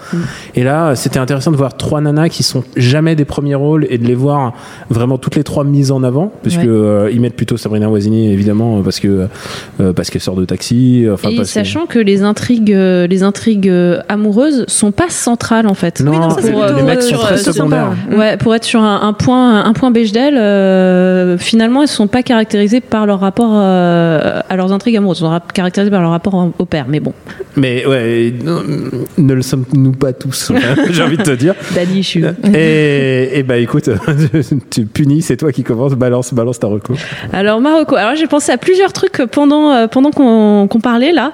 Et 0.56 0.64
là, 0.64 0.96
c'était 0.96 1.20
intéressant 1.20 1.52
de 1.52 1.58
voir 1.58 1.76
trois 1.78 2.02
nanas 2.02 2.30
qui 2.30 2.44
sont 2.44 2.64
jamais 2.76 3.16
des 3.16 3.26
premiers 3.26 3.56
rôles 3.56 3.86
et 3.90 3.98
de 3.98 4.06
les 4.08 4.16
voir 4.16 4.54
vraiment 4.90 5.18
toutes 5.18 5.36
les 5.36 5.44
trois 5.44 5.64
mises 5.64 5.92
en 5.92 6.04
avant 6.04 6.32
parce 6.44 6.58
Ouais. 6.58 6.64
que 6.66 6.70
euh, 6.70 7.12
ils 7.12 7.22
mettent 7.22 7.36
plutôt 7.36 7.58
Sabrina 7.58 7.90
Wazini 7.90 8.32
évidemment 8.32 8.82
parce 8.82 9.00
que 9.00 9.28
euh, 9.80 9.94
parce 9.94 10.10
qu'elle 10.10 10.22
sort 10.22 10.36
de 10.36 10.46
taxi. 10.46 11.06
Enfin, 11.12 11.30
Et 11.30 11.36
parce 11.38 11.50
que- 11.50 11.54
sachant 11.54 11.86
que 11.86 12.00
les 12.00 12.24
intrigues, 12.24 12.70
les 12.76 13.24
intrigues 13.24 13.72
amoureuses 14.10 14.66
sont 14.68 14.92
pas 14.92 15.10
centrales 15.10 15.68
en 15.68 15.74
fait. 15.74 16.02
Non, 16.02 16.12
Oui, 16.12 16.20
non, 16.20 16.30
ça, 16.32 16.42
c'est 16.42 16.52
Pour, 16.52 16.66
les 16.66 16.84
mecs 16.84 17.02
sont 17.02 17.08
sur, 17.10 17.20
très 17.22 17.38
sur- 17.38 17.54
secondaires. 17.54 17.92
Ouais, 18.16 18.38
pour 18.38 18.54
être 18.56 18.64
sur 18.64 18.82
un, 18.82 19.02
un 19.04 19.14
point, 19.14 19.64
un 19.64 19.74
point 19.74 19.92
Bechdel, 19.92 20.36
euh, 20.38 21.38
finalement, 21.38 21.82
elles 21.84 21.88
sont 21.88 22.08
pas 22.08 22.24
caractérisées 22.24 22.82
par 22.82 23.06
leur 23.06 23.20
rapport 23.20 23.52
euh, 23.54 24.41
à 24.50 24.56
leurs 24.56 24.72
intrigues 24.72 24.98
amoureuses. 24.98 25.24
Rap- 25.24 25.52
caractérisées 25.54 25.92
par 25.92 26.02
leur 26.02 26.12
rapport 26.12 26.52
au- 26.58 26.66
père. 26.66 26.86
Mais 26.88 27.00
bon, 27.00 27.14
Mais 27.58 27.86
ouais, 27.86 28.34
non, 28.44 28.62
ne 29.18 29.34
le 29.34 29.42
sommes-nous 29.42 29.92
pas 29.92 30.14
tous, 30.14 30.52
j'ai 30.92 31.04
envie 31.04 31.18
de 31.18 31.24
te 31.24 31.32
dire. 31.32 31.54
daddy 31.76 32.00
issue. 32.00 32.24
Et, 32.54 33.40
et 33.40 33.44
bah 33.44 33.58
écoute, 33.58 33.90
tu 34.70 34.86
punis, 34.86 35.22
c'est 35.22 35.38
toi 35.38 35.52
qui 35.52 35.64
commence, 35.64 35.94
balance, 35.94 36.34
balance 36.34 36.60
ta 36.60 36.68
recours. 36.68 36.98
Alors 37.34 37.60
Marocco. 37.62 37.96
Alors 37.96 38.16
j'ai 38.16 38.28
pensé 38.28 38.52
à 38.52 38.58
plusieurs 38.58 38.94
trucs 38.94 39.22
pendant 39.32 39.72
euh, 39.72 39.88
pendant 39.88 40.12
qu'on 40.12 40.68
parlait 40.82 41.12
là. 41.12 41.34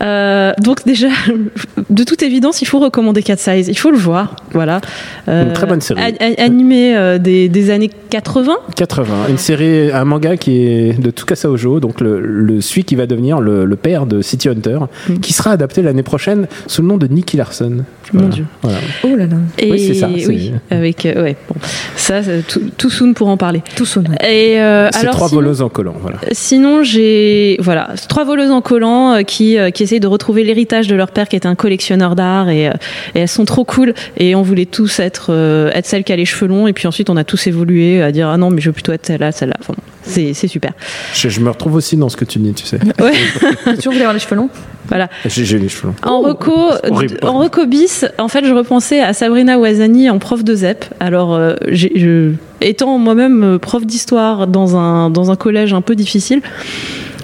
Euh, 0.00 0.52
donc 0.62 0.84
déjà, 0.86 1.08
de 1.90 2.04
toute 2.04 2.22
évidence, 2.22 2.62
il 2.62 2.66
faut 2.66 2.78
recommander 2.78 3.22
Cat 3.22 3.36
Size. 3.36 3.68
Il 3.68 3.76
faut 3.78 3.90
le 3.90 3.96
voir. 3.98 4.36
Voilà. 4.52 4.80
Euh, 5.28 5.46
Une 5.46 5.52
très 5.52 5.66
bonne 5.66 5.80
série. 5.80 6.00
a- 6.00 6.24
a- 6.24 6.44
animé 6.44 6.96
euh, 6.96 7.18
des, 7.18 7.48
des 7.48 7.70
années 7.70 7.90
80. 8.10 8.52
80, 8.76 9.14
une 9.28 9.38
série, 9.38 9.90
un 9.92 10.04
manga 10.04 10.36
qui 10.36 10.66
est 10.66 11.00
de 11.00 11.10
Tsukasa 11.10 11.50
Ojo, 11.50 11.80
donc 11.80 12.00
le, 12.00 12.20
le 12.20 12.37
celui 12.60 12.84
qui 12.84 12.94
va 12.96 13.06
devenir 13.06 13.40
le, 13.40 13.64
le 13.64 13.76
père 13.76 14.06
de 14.06 14.22
City 14.22 14.48
Hunter, 14.48 14.78
qui 15.22 15.32
sera 15.32 15.52
adapté 15.52 15.82
l'année 15.82 16.02
prochaine 16.02 16.46
sous 16.66 16.82
le 16.82 16.88
nom 16.88 16.96
de 16.96 17.06
Nicky 17.06 17.36
Larson. 17.36 17.84
Mon 18.12 18.20
Voilà. 18.20 18.28
Dieu. 18.34 18.46
Voilà. 18.62 18.78
Oh 19.04 19.16
là 19.16 19.26
là. 19.26 19.36
Et 19.58 19.70
Oui, 19.70 19.86
c'est 19.86 19.94
ça, 19.94 20.08
oui, 20.08 20.52
avec 20.70 21.04
euh, 21.04 21.22
ouais. 21.24 21.36
Bon, 21.48 21.56
ça, 21.96 22.20
tout, 22.48 22.62
tout 22.78 22.88
soon 22.90 23.12
pour 23.12 23.28
en 23.28 23.36
parler. 23.36 23.62
Tout 23.76 23.84
soon. 23.84 24.04
Et 24.26 24.58
euh, 24.60 24.88
C'est 24.92 25.00
alors 25.00 25.14
trois 25.14 25.28
sinon- 25.28 25.40
voleuses 25.42 25.60
en 25.62 25.68
collant, 25.68 25.94
voilà. 26.00 26.16
Sinon, 26.32 26.82
j'ai 26.82 27.56
voilà 27.60 27.90
trois 28.08 28.24
voleuses 28.24 28.50
en 28.50 28.62
collant 28.62 29.12
euh, 29.12 29.22
qui 29.22 29.58
euh, 29.58 29.70
qui 29.70 29.82
essayent 29.82 30.00
de 30.00 30.06
retrouver 30.06 30.42
l'héritage 30.44 30.88
de 30.88 30.96
leur 30.96 31.10
père 31.10 31.28
qui 31.28 31.36
était 31.36 31.46
un 31.48 31.54
collectionneur 31.54 32.14
d'art 32.16 32.48
et, 32.48 32.68
euh, 32.68 32.72
et 33.14 33.20
elles 33.20 33.28
sont 33.28 33.44
trop 33.44 33.64
cool 33.64 33.92
et 34.16 34.34
on 34.34 34.42
voulait 34.42 34.64
tous 34.66 35.00
être 35.00 35.26
euh, 35.30 35.70
être 35.74 35.86
celle 35.86 36.02
qui 36.04 36.12
a 36.12 36.16
les 36.16 36.24
cheveux 36.24 36.46
longs 36.48 36.66
et 36.66 36.72
puis 36.72 36.88
ensuite 36.88 37.10
on 37.10 37.16
a 37.16 37.24
tous 37.24 37.46
évolué 37.46 38.00
à 38.02 38.10
dire 38.12 38.28
ah 38.28 38.36
non 38.38 38.50
mais 38.50 38.60
je 38.62 38.68
veux 38.70 38.72
plutôt 38.74 38.92
être 38.92 39.04
celle-là 39.06 39.32
celle-là. 39.32 39.56
Enfin, 39.60 39.74
c'est 40.02 40.32
super. 40.32 40.72
Je, 41.14 41.28
je 41.28 41.40
me 41.40 41.50
retrouve 41.50 41.74
aussi 41.74 41.94
dans 41.98 42.08
ce 42.08 42.16
que 42.16 42.24
tu 42.28 42.38
dis, 42.38 42.52
tu 42.52 42.64
sais. 42.66 42.78
Ouais. 43.00 43.12
Toujours 43.76 43.92
voulu 43.92 44.00
avoir 44.00 44.12
les 44.14 44.18
cheveux 44.20 44.36
longs. 44.36 44.50
Voilà. 44.88 45.08
J'ai 45.26 45.44
j'ai 45.44 45.58
les 45.58 45.68
cheveux 45.68 45.88
longs. 45.88 45.94
En 46.02 46.20
reco, 46.20 46.52
c'est 46.82 46.90
horrible. 46.90 47.18
en 47.22 47.38
reco 47.38 47.66
bis, 47.66 48.06
en 48.18 48.28
fait, 48.28 48.44
je 48.44 48.52
repensais 48.54 49.00
à 49.00 49.12
Sabrina 49.12 49.58
Ouazani 49.58 50.08
en 50.08 50.18
prof 50.18 50.44
de 50.44 50.54
ZEP. 50.54 50.84
Alors, 51.00 51.34
euh, 51.34 51.54
j'ai- 51.68 51.92
je, 51.96 52.32
étant 52.60 52.96
moi-même 52.98 53.42
euh, 53.44 53.58
prof 53.58 53.84
d'histoire 53.84 54.46
dans 54.46 54.76
un, 54.76 55.10
dans 55.10 55.30
un 55.30 55.36
collège 55.36 55.74
un 55.74 55.80
peu 55.82 55.94
difficile, 55.94 56.40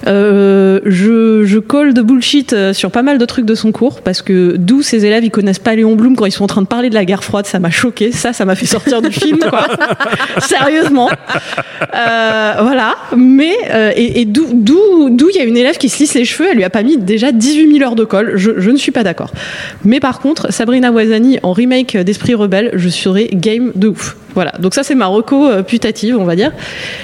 Euh, 0.06 0.80
je, 0.84 1.44
je 1.44 1.58
colle 1.58 1.94
de 1.94 2.02
bullshit 2.02 2.52
euh, 2.52 2.72
sur 2.72 2.90
pas 2.90 3.02
mal 3.02 3.18
de 3.18 3.24
trucs 3.24 3.46
de 3.46 3.54
son 3.54 3.72
cours 3.72 4.02
parce 4.02 4.22
que 4.22 4.56
d'où 4.58 4.82
ces 4.82 5.06
élèves 5.06 5.24
ils 5.24 5.30
connaissent 5.30 5.58
pas 5.58 5.74
Léon 5.74 5.96
Blum 5.96 6.14
quand 6.16 6.26
ils 6.26 6.32
sont 6.32 6.44
en 6.44 6.48
train 6.48 6.62
de 6.62 6.66
parler 6.66 6.90
de 6.90 6.94
la 6.94 7.04
guerre 7.04 7.24
froide, 7.24 7.46
ça 7.46 7.58
m'a 7.58 7.70
choqué, 7.70 8.12
ça, 8.12 8.32
ça 8.32 8.44
m'a 8.44 8.54
fait 8.54 8.66
sortir 8.66 9.00
du 9.00 9.10
film, 9.10 9.38
quoi. 9.38 9.66
Sérieusement. 10.40 11.10
Euh, 11.94 12.52
voilà. 12.60 12.96
Mais 13.16 13.54
euh, 13.70 13.92
et, 13.96 14.20
et 14.20 14.24
d'où 14.24 14.46
d'où 14.52 15.10
d'où 15.10 15.30
il 15.30 15.36
y 15.36 15.40
a 15.40 15.44
une 15.44 15.56
élève 15.56 15.78
qui 15.78 15.88
se 15.88 15.98
lisse 15.98 16.14
les 16.14 16.24
cheveux, 16.24 16.48
elle 16.50 16.56
lui 16.56 16.64
a 16.64 16.70
pas 16.70 16.82
mis 16.82 16.98
déjà 16.98 17.32
18 17.32 17.78
000 17.78 17.88
heures 17.88 17.96
de 17.96 18.04
colle. 18.04 18.32
Je, 18.36 18.52
je 18.58 18.70
ne 18.70 18.76
suis 18.76 18.92
pas 18.92 19.02
d'accord. 19.02 19.30
Mais 19.84 20.00
par 20.00 20.20
contre, 20.20 20.52
Sabrina 20.52 20.92
Wazani 20.92 21.38
en 21.42 21.52
remake 21.52 21.96
d'Esprit 21.96 22.34
rebelle, 22.34 22.72
je 22.74 22.88
serais 22.88 23.28
game 23.32 23.72
de 23.74 23.88
ouf. 23.88 24.16
Voilà, 24.34 24.52
donc 24.58 24.74
ça 24.74 24.82
c'est 24.82 24.96
ma 24.96 25.06
reco 25.06 25.48
putative, 25.62 26.16
on 26.18 26.24
va 26.24 26.34
dire. 26.34 26.50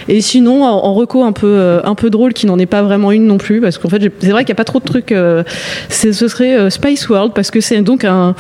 Et 0.09 0.21
sinon, 0.21 0.65
en, 0.65 0.85
en 0.85 0.95
reco 0.95 1.23
un 1.23 1.31
peu 1.31 1.81
un 1.85 1.95
peu 1.95 2.11
drôle, 2.11 2.33
qui 2.33 2.47
n'en 2.47 2.59
est 2.59 2.67
pas 2.67 2.83
vraiment 2.91 3.13
une 3.13 3.27
non 3.27 3.39
plus, 3.39 3.61
parce 3.61 3.79
qu'en 3.79 3.89
fait 3.89 4.03
c'est 4.21 4.31
vrai 4.31 4.45
qu'il 4.45 4.53
n'y 4.53 4.57
a 4.57 4.63
pas 4.63 4.65
trop 4.65 4.81
de 4.81 4.85
trucs. 4.85 5.13
euh, 5.13 5.43
ce 5.89 6.29
serait 6.29 6.57
euh, 6.59 6.71
Spice 6.71 7.09
World 7.09 7.33
parce 7.35 7.51
que 7.51 7.61
c'est 7.61 7.81
donc 7.83 8.05
un 8.05 8.35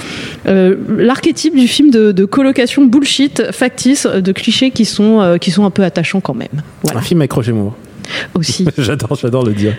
euh, 0.47 0.77
l'archétype 0.99 1.55
du 1.55 1.69
film 1.69 1.91
de, 1.91 2.25
colocation 2.25 2.85
bullshit 2.85 3.51
factice 3.53 4.07
de 4.07 4.33
clichés 4.33 4.71
qui 4.71 4.85
sont 4.85 5.21
euh, 5.21 5.37
qui 5.39 5.51
sont 5.51 5.65
un 5.65 5.71
peu 5.71 5.83
attachants 5.85 6.21
quand 6.21 6.35
même. 6.35 6.49
Un 6.95 7.01
film 7.01 7.21
avec 7.21 7.33
Roger 7.33 7.53
Moore. 7.53 7.75
Aussi. 8.35 8.67
j'adore, 8.79 9.17
j'adore 9.21 9.45
le 9.45 9.53
dire. 9.53 9.75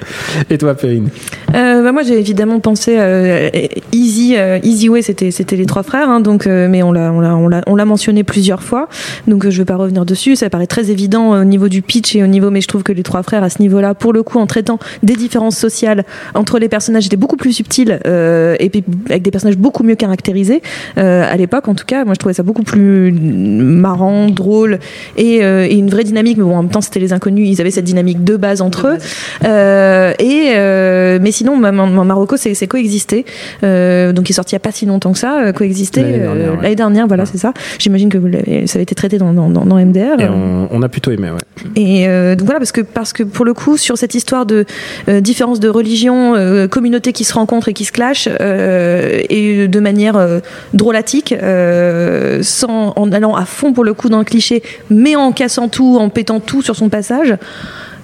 Et 0.50 0.58
toi, 0.58 0.76
Perrine 0.76 1.10
Euh, 1.56 1.84
bah, 1.84 1.92
moi 1.92 2.04
j'ai 2.04 2.18
évidemment 2.18 2.60
pensé 2.60 2.96
euh, 2.98 3.50
Easy 3.92 4.36
euh, 4.38 4.60
Easy 4.64 4.88
Way 4.88 5.02
c'était 5.02 5.32
c'était 5.32 5.56
les 5.56 5.66
trois 5.66 5.84
frères 5.84 6.10
hein, 6.10 6.22
donc 6.22 6.48
euh, 6.48 6.68
mais 6.70 6.82
on 6.82 6.92
l'a 6.92 7.12
on 7.12 7.20
l'a 7.20 7.36
on 7.36 7.48
l'a 7.48 7.62
on 7.68 7.76
l'a 7.76 7.86
mentionné 7.86 8.24
plusieurs 8.24 8.64
fois. 8.64 8.88
Donc 9.28 9.50
je 9.50 9.58
vais 9.58 9.66
pas 9.66 9.76
revenir 9.76 10.06
dessus. 10.06 10.36
Ça 10.36 10.50
paraît 10.50 10.68
très 10.68 10.92
évident 10.92 11.42
au 11.42 11.44
niveau 11.44 11.68
du 11.68 11.82
pitch 11.82 12.16
et 12.16 12.24
au 12.24 12.28
niveau 12.28 12.50
mais 12.50 12.62
je 12.62 12.68
trouve 12.68 12.84
que 12.84 12.94
les 12.94 13.04
trois 13.04 13.24
frères 13.24 13.44
à 13.44 13.50
ce 13.50 13.62
niveau-là 13.62 13.94
pour 13.94 14.14
le 14.14 14.24
coup 14.24 14.40
en 14.40 14.48
traitant 14.48 14.80
des 15.04 15.16
différences 15.16 15.58
sociales 15.58 16.06
entre 16.34 16.60
les 16.60 16.70
personnages 16.70 17.06
étaient 17.06 17.18
beaucoup 17.18 17.38
plus 17.38 17.54
subtils 17.54 18.00
euh, 18.06 18.56
et 18.60 18.70
puis 18.70 18.84
avec 19.10 19.24
des 19.24 19.32
personnages 19.32 19.58
beaucoup 19.58 19.84
mieux 19.84 19.96
caractérisés 19.96 20.62
à 20.96 21.36
l'époque 21.38 21.68
en 21.68 21.76
tout 21.76 21.86
cas. 21.86 22.06
Moi 22.06 22.14
je 22.14 22.20
trouvais 22.20 22.34
ça 22.34 22.44
beaucoup 22.44 22.64
plus 22.64 23.12
marrant 23.12 24.30
drôle 24.30 24.80
et, 25.18 25.38
et 25.38 25.76
une 25.76 25.90
vraie 25.90 26.04
dynamique. 26.04 26.38
Mais 26.38 26.44
bon 26.44 26.56
en 26.56 26.64
même 26.64 26.72
temps 26.72 26.82
c'était 26.82 27.00
les 27.00 27.14
inconnus. 27.14 27.48
Ils 27.50 27.62
avaient 27.62 27.72
cette 27.72 27.86
dynamique 27.86 28.21
de 28.22 28.38
base 28.38 28.62
entre 28.62 28.88
eux 28.88 28.98
euh, 29.46 30.14
et 30.20 30.54
euh, 30.56 31.20
mais 31.22 31.32
sinon 31.32 31.56
ma- 31.58 31.72
Marocco 31.72 32.38
c'est 32.38 32.54
c'est 32.54 32.68
coexister 32.68 33.26
euh, 33.64 34.12
donc 34.14 34.30
il 34.30 34.34
est 34.34 34.36
sorti 34.36 34.52
il 34.54 34.56
y 34.56 34.58
a 34.58 34.60
pas 34.60 34.72
si 34.72 34.86
longtemps 34.86 35.12
que 35.14 35.20
ça 35.20 35.42
euh, 35.42 35.52
coexister 35.52 36.02
L'année 36.02 36.16
euh, 36.16 36.20
dernière, 36.36 36.52
ouais. 36.56 36.62
l'année 36.64 36.76
dernière 36.76 37.08
voilà 37.08 37.26
c'est 37.26 37.38
ça 37.38 37.54
j'imagine 37.80 38.10
que 38.10 38.18
vous 38.18 38.28
l'avez- 38.28 38.68
ça 38.68 38.78
avait 38.78 38.84
été 38.84 38.96
traité 38.96 39.18
dans, 39.18 39.34
dans, 39.34 39.50
dans, 39.50 39.66
dans 39.66 39.76
MDR 39.78 40.20
Et 40.20 40.28
on, 40.30 40.68
on 40.72 40.82
a 40.82 40.90
plutôt 40.90 41.12
aimé, 41.12 41.30
ouais. 41.32 41.38
et 41.76 42.08
euh, 42.08 42.36
donc 42.36 42.46
voilà, 42.46 42.60
parce 42.60 42.72
que, 42.72 42.82
parce 42.82 43.14
que 43.14 43.24
pour 43.24 43.46
le 43.46 43.54
coup, 43.54 43.78
sur 43.78 43.98
cette 43.98 44.16
histoire 44.16 44.46
de 44.46 44.66
euh, 45.10 45.22
différence 45.22 45.60
de 45.60 45.70
religion, 45.70 46.36
euh, 46.36 46.68
communautés 46.68 47.14
qui 47.14 47.24
se 47.24 47.34
rencontrent 47.34 47.68
et 47.70 47.74
qui 47.74 47.86
se 47.86 47.92
clashent, 47.92 48.30
euh, 48.40 49.20
et 49.30 49.68
de 49.68 49.80
manière 49.80 50.16
euh, 50.18 50.40
drôlatique, 50.74 51.34
euh, 51.34 52.40
sans, 52.44 52.94
en 52.96 53.12
allant 53.12 53.36
à 53.36 53.46
fond 53.46 53.74
pour 53.74 53.84
le 53.84 53.94
coup 53.94 54.10
dans 54.10 54.20
le 54.20 54.24
cliché, 54.26 54.64
mais 54.90 55.16
en 55.16 55.32
cassant 55.32 55.68
tout, 55.68 55.98
en 56.00 56.10
pétant 56.10 56.40
tout 56.40 56.62
sur 56.62 56.76
son 56.76 56.90
passage. 56.90 57.36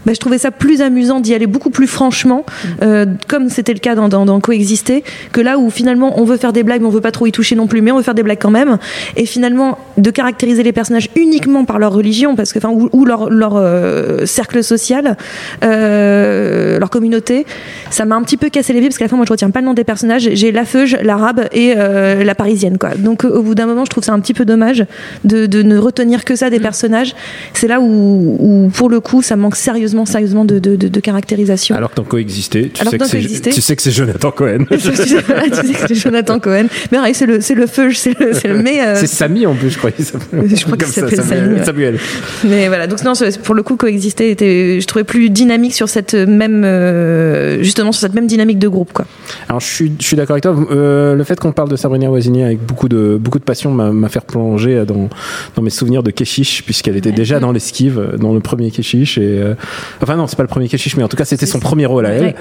Bah, 0.07 0.13
je 0.13 0.19
trouvais 0.21 0.37
ça 0.37 0.51
plus 0.51 0.81
amusant 0.81 1.19
d'y 1.19 1.33
aller 1.33 1.47
beaucoup 1.47 1.69
plus 1.69 1.85
franchement, 1.85 2.45
euh, 2.81 3.05
comme 3.27 3.49
c'était 3.49 3.73
le 3.73 3.79
cas 3.79 3.93
dans, 3.93 4.07
dans, 4.07 4.25
dans 4.25 4.39
Coexister, 4.39 5.03
que 5.33 5.41
là 5.41 5.57
où 5.57 5.69
finalement 5.69 6.17
on 6.17 6.23
veut 6.23 6.37
faire 6.37 6.53
des 6.53 6.63
blagues, 6.63 6.79
mais 6.79 6.87
on 6.87 6.91
veut 6.91 7.01
pas 7.01 7.11
trop 7.11 7.25
y 7.27 7.33
toucher 7.33 7.57
non 7.57 7.67
plus, 7.67 7.81
mais 7.81 7.91
on 7.91 7.97
veut 7.97 8.03
faire 8.03 8.15
des 8.15 8.23
blagues 8.23 8.39
quand 8.39 8.49
même, 8.49 8.77
et 9.17 9.25
finalement 9.25 9.77
de 9.97 10.09
caractériser 10.09 10.63
les 10.63 10.71
personnages 10.71 11.09
uniquement 11.17 11.65
par 11.65 11.77
leur 11.77 11.91
religion, 11.91 12.37
parce 12.37 12.53
que 12.53 12.59
enfin 12.59 12.69
ou, 12.69 12.87
ou 12.93 13.03
leur, 13.03 13.29
leur 13.29 13.57
euh, 13.57 14.25
cercle 14.25 14.63
social, 14.63 15.17
euh, 15.65 16.79
leur 16.79 16.89
communauté, 16.89 17.45
ça 17.89 18.05
m'a 18.05 18.15
un 18.15 18.21
petit 18.21 18.37
peu 18.37 18.47
cassé 18.47 18.71
les 18.71 18.79
pieds 18.79 18.87
parce 18.87 18.97
qu'à 18.97 19.05
la 19.05 19.09
fin 19.09 19.17
moi 19.17 19.25
je 19.25 19.33
retiens 19.33 19.49
pas 19.49 19.59
le 19.59 19.65
nom 19.65 19.73
des 19.73 19.83
personnages, 19.83 20.29
j'ai 20.31 20.53
la 20.53 20.63
feuge, 20.63 20.97
l'arabe 21.03 21.49
et 21.51 21.75
la 21.75 22.35
parisienne 22.35 22.77
quoi. 22.77 22.91
Donc 22.95 23.25
au 23.25 23.41
bout 23.41 23.55
d'un 23.55 23.65
moment 23.65 23.83
je 23.83 23.89
trouve 23.89 24.05
ça 24.05 24.13
un 24.13 24.21
petit 24.21 24.33
peu 24.33 24.45
dommage 24.45 24.85
de, 25.25 25.47
de 25.47 25.63
ne 25.63 25.77
retenir 25.77 26.23
que 26.23 26.37
ça 26.37 26.49
des 26.49 26.61
personnages. 26.61 27.13
C'est 27.51 27.67
là 27.67 27.81
où, 27.81 28.37
où 28.39 28.69
pour 28.69 28.89
le 28.89 29.01
coup 29.01 29.21
ça 29.21 29.35
manque 29.35 29.57
sérieusement 29.57 29.96
sérieusement 30.05 30.45
de, 30.45 30.59
de, 30.59 30.75
de, 30.75 30.87
de 30.87 30.99
caractérisation. 30.99 31.75
Alors 31.75 31.91
que 31.91 31.95
dans 31.95 32.03
Coexister, 32.03 32.69
tu 32.73 32.81
Alors 32.81 32.91
sais 32.91 32.97
que 32.97 33.03
Coexister- 33.05 33.53
tu 33.53 33.61
sais 33.61 33.75
que 33.75 33.81
c'est 33.81 33.91
Jonathan 33.91 34.31
Cohen. 34.31 34.65
tu 34.71 34.79
sais 34.79 34.93
que 34.93 35.87
c'est 35.87 35.95
Jonathan 35.95 36.39
Cohen. 36.39 36.65
Mais 36.91 36.99
ouais, 36.99 37.13
c'est 37.13 37.25
le, 37.25 37.41
c'est 37.41 37.55
le 37.55 37.67
feu, 37.67 37.91
c'est 37.93 38.17
le, 38.19 38.33
c'est 38.33 38.47
le 38.47 38.57
mais, 38.61 38.81
euh, 38.81 38.95
C'est 38.95 39.07
Samy 39.07 39.45
en 39.45 39.55
plus, 39.55 39.69
je 39.71 39.77
crois. 39.77 39.91
qu'il 39.91 40.05
s'appelle. 40.05 40.49
Je 40.55 40.63
crois 40.63 40.77
qu'il 40.77 40.87
s'appelle 40.87 41.17
Samuel. 41.23 41.39
Samy, 41.45 41.55
ouais. 41.59 41.65
Samuel. 41.65 41.99
Mais 42.45 42.67
voilà, 42.67 42.87
donc 42.87 43.03
non, 43.03 43.13
pour 43.43 43.55
le 43.55 43.63
coup, 43.63 43.75
coexister 43.75 44.31
était, 44.31 44.79
je 44.81 44.87
trouvais 44.87 45.03
plus 45.03 45.29
dynamique 45.29 45.73
sur 45.73 45.89
cette 45.89 46.13
même, 46.13 46.63
euh, 46.65 47.61
justement 47.63 47.91
sur 47.91 48.01
cette 48.01 48.13
même 48.13 48.27
dynamique 48.27 48.59
de 48.59 48.67
groupe, 48.67 48.93
quoi. 48.93 49.05
Alors 49.49 49.59
je 49.59 49.67
suis, 49.67 49.91
je 49.99 50.05
suis 50.05 50.15
d'accord 50.17 50.33
avec 50.33 50.43
toi. 50.43 50.55
Euh, 50.71 51.15
le 51.15 51.23
fait 51.23 51.39
qu'on 51.39 51.51
parle 51.51 51.69
de 51.69 51.75
Sabrina 51.75 52.09
Wazini 52.09 52.43
avec 52.43 52.59
beaucoup 52.65 52.89
de, 52.89 53.17
beaucoup 53.19 53.39
de 53.39 53.43
passion 53.43 53.71
m'a 53.71 53.91
m'a 53.91 54.09
fait 54.09 54.19
replonger 54.19 54.83
dans, 54.85 55.09
dans 55.55 55.61
mes 55.61 55.69
souvenirs 55.69 56.03
de 56.03 56.11
Keshish, 56.11 56.63
puisqu'elle 56.63 56.97
était 56.97 57.11
déjà 57.11 57.39
dans 57.39 57.51
l'esquive, 57.51 58.01
dans 58.19 58.33
le 58.33 58.39
premier 58.39 58.71
Keshish. 58.71 59.17
Et, 59.17 59.21
euh, 59.23 59.53
enfin 60.01 60.15
non, 60.15 60.27
c'est 60.27 60.35
pas 60.35 60.43
le 60.43 60.47
premier 60.47 60.67
Keshish, 60.67 60.95
mais 60.97 61.03
en 61.03 61.07
tout 61.07 61.17
cas 61.17 61.25
c'était 61.25 61.45
son 61.45 61.59
premier 61.59 61.85
rôle 61.85 62.05
à 62.05 62.09
elle. 62.09 62.23
Ouais. 62.23 62.35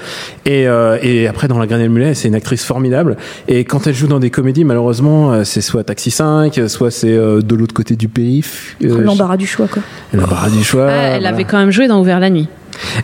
Et, 0.45 0.67
euh, 0.67 0.97
et 1.01 1.27
après 1.27 1.47
dans 1.47 1.59
La 1.59 1.67
Granelle 1.67 1.89
Mulet, 1.89 2.13
c'est 2.13 2.27
une 2.27 2.35
actrice 2.35 2.63
formidable. 2.63 3.17
Et 3.47 3.63
quand 3.65 3.87
elle 3.87 3.93
joue 3.95 4.07
dans 4.07 4.19
des 4.19 4.29
comédies, 4.29 4.63
malheureusement, 4.63 5.31
euh, 5.33 5.43
c'est 5.43 5.61
soit 5.61 5.83
Taxi 5.83 6.11
5, 6.11 6.61
soit 6.67 6.91
c'est 6.91 7.11
euh, 7.13 7.41
de 7.41 7.55
l'autre 7.55 7.73
côté 7.73 7.95
du 7.95 8.07
périph. 8.07 8.75
Euh, 8.83 9.01
L'embarras 9.01 9.37
du 9.37 9.47
choix, 9.47 9.67
quoi. 9.67 9.81
L'embarras 10.13 10.49
du 10.49 10.63
choix. 10.63 10.87
Ah, 10.89 10.93
elle 10.93 11.09
voilà. 11.21 11.29
avait 11.29 11.43
quand 11.43 11.57
même 11.57 11.71
joué 11.71 11.87
dans 11.87 11.99
Ouvert 11.99 12.19
la 12.19 12.29
nuit. 12.29 12.47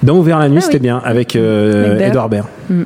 Dans 0.04 0.18
Ouvert 0.18 0.38
la 0.40 0.50
nuit, 0.50 0.60
Ah 0.60 0.62
c'était 0.62 0.76
oui. 0.76 0.82
bien 0.82 1.02
avec 1.04 1.36
euh. 1.36 2.00
Edouard 2.00 2.30
Baird. 2.30 2.48
Mm. 2.70 2.84